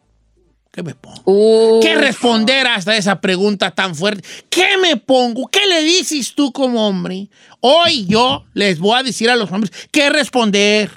[0.72, 1.20] ¿Qué me pongo?
[1.24, 4.22] Uh, ¿Qué responder hasta esa pregunta tan fuerte?
[4.48, 5.48] ¿Qué me pongo?
[5.48, 7.28] ¿Qué le dices tú como hombre?
[7.60, 10.90] Hoy yo les voy a decir a los hombres qué responder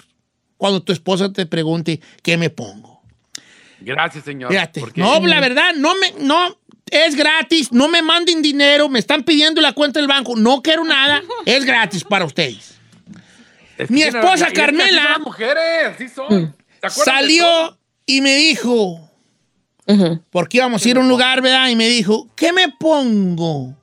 [0.57, 3.01] cuando tu esposa te pregunte qué me pongo.
[3.79, 4.51] Gracias, señor.
[4.51, 6.55] Fíjate, no, la verdad, no me, no,
[6.91, 10.85] es gratis, no me manden dinero, me están pidiendo la cuenta del banco, no quiero
[10.85, 12.75] nada, es gratis para ustedes.
[13.77, 16.55] Es que mi esposa y es que así Carmela- son las mujeres, así son.
[16.79, 16.89] ¿Te?
[16.91, 19.02] Salió y me dijo,
[20.29, 21.69] porque íbamos a ir a un lugar, ¿verdad?
[21.69, 23.75] Y me dijo, ¿qué me pongo?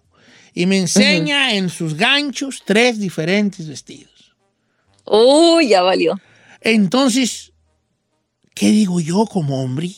[0.55, 4.35] Y me enseña en sus ganchos tres diferentes vestidos.
[5.05, 6.21] Uy, ya valió.
[6.61, 7.53] Entonces,
[8.55, 9.91] ¿qué digo yo como hombre?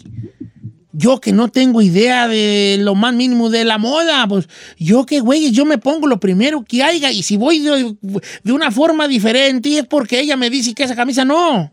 [0.92, 4.46] Yo que no tengo idea de lo más mínimo de la moda, pues
[4.78, 7.96] yo que güey, yo me pongo lo primero que haya y si voy de,
[8.42, 11.72] de una forma diferente es porque ella me dice que esa camisa no.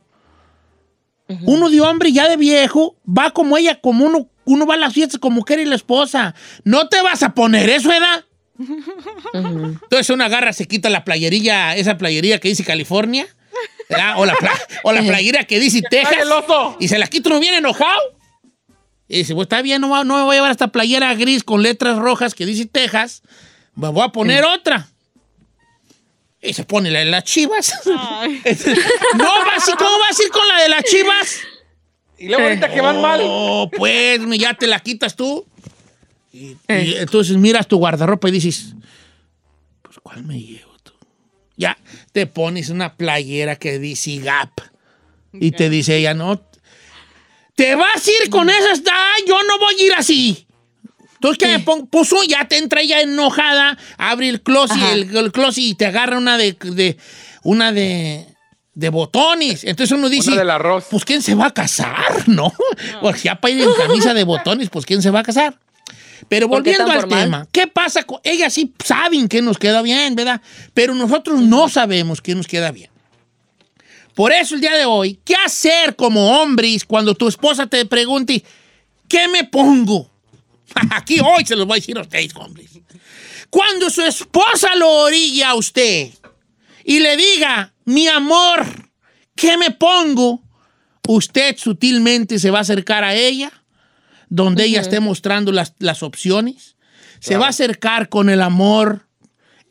[1.43, 4.93] Uno de hombre ya de viejo va como ella, como uno, uno va a las
[4.93, 6.33] fiestas como quiere la esposa.
[6.63, 8.25] No te vas a poner eso, ¿verdad?
[9.33, 13.27] Entonces una agarra, se quita la playerilla, esa playerilla que dice California,
[13.89, 14.15] ¿verdad?
[14.17, 16.13] O la, pla- o la playera que dice Texas.
[16.15, 16.75] ¡Ay, el oso!
[16.79, 17.99] Y se la quita uno bien enojado.
[19.07, 21.43] Y dice, pues está bien, no, va- no me voy a llevar esta playera gris
[21.43, 23.21] con letras rojas que dice Texas.
[23.75, 24.87] Me voy a poner otra.
[26.41, 27.73] Y se pone la de las chivas.
[27.85, 28.41] Ay.
[29.17, 31.39] no, va así, ¿cómo vas a ir con la de las chivas?
[32.17, 33.21] Y luego ahorita que van mal.
[33.23, 35.45] Oh, pues ya te la quitas tú.
[36.31, 38.75] Y, y entonces miras tu guardarropa y dices,
[39.81, 40.93] pues ¿cuál me llevo tú?
[41.57, 41.77] Ya
[42.11, 44.51] te pones una playera que dice Gap.
[45.33, 46.41] Y te dice ella, no,
[47.55, 50.47] te vas a ir con esas, Ay, yo no voy a ir así.
[51.21, 51.85] Entonces, ¿qué me pongo?
[51.87, 55.85] Pues oh, ya te entra ella enojada, abre el closet, el, el closet y te
[55.85, 56.97] agarra una de, de-
[57.43, 58.25] una de,
[58.73, 59.63] de botones.
[59.65, 60.85] Entonces uno dice, Una del arroz.
[60.89, 61.95] pues ¿quién se va a casar?
[62.27, 62.53] ¿No?
[63.01, 65.59] Pues ya para ir en camisa de botones, pues ¿quién se va a casar?
[66.29, 67.23] Pero ¿Por qué volviendo al formal?
[67.23, 70.41] tema, ¿qué pasa con ellas sí saben que nos queda bien, ¿verdad?
[70.73, 72.89] Pero nosotros no sabemos que nos queda bien.
[74.15, 78.43] Por eso el día de hoy, ¿qué hacer como hombres cuando tu esposa te pregunte,
[79.07, 80.09] ¿qué me pongo?
[80.91, 82.71] Aquí hoy se los voy a decir a ustedes, hombres.
[83.49, 86.09] Cuando su esposa lo orilla a usted
[86.83, 88.65] y le diga, mi amor,
[89.35, 90.41] ¿qué me pongo?
[91.07, 93.51] Usted sutilmente se va a acercar a ella,
[94.29, 96.75] donde ella esté mostrando las, las opciones.
[97.19, 99.07] Se va a acercar con el amor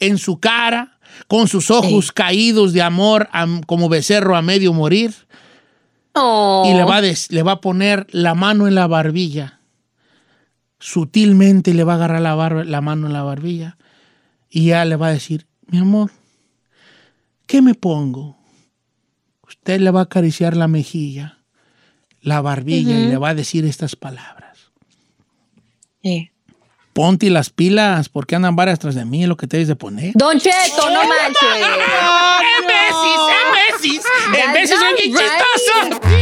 [0.00, 5.14] en su cara, con sus ojos caídos de amor am- como becerro a medio morir
[6.20, 6.64] Oh.
[6.68, 9.57] y le va, a des- le va a poner la mano en la barbilla.
[10.80, 13.76] Sutilmente le va a agarrar la, barba- la mano en la barbilla
[14.48, 16.10] y ya le va a decir, mi amor,
[17.46, 18.38] ¿qué me pongo?
[19.46, 21.38] Usted le va a acariciar la mejilla,
[22.20, 24.58] la barbilla y le va a decir estas palabras.
[26.02, 26.30] Sí.
[26.92, 29.76] Ponte las pilas, porque andan varias tras de mí, es lo que te debes de
[29.76, 30.12] poner.
[30.14, 31.42] Don Cheto, no manches.
[31.54, 34.04] ¡En veces, en veces!
[34.26, 36.17] ¡En That's veces son bien!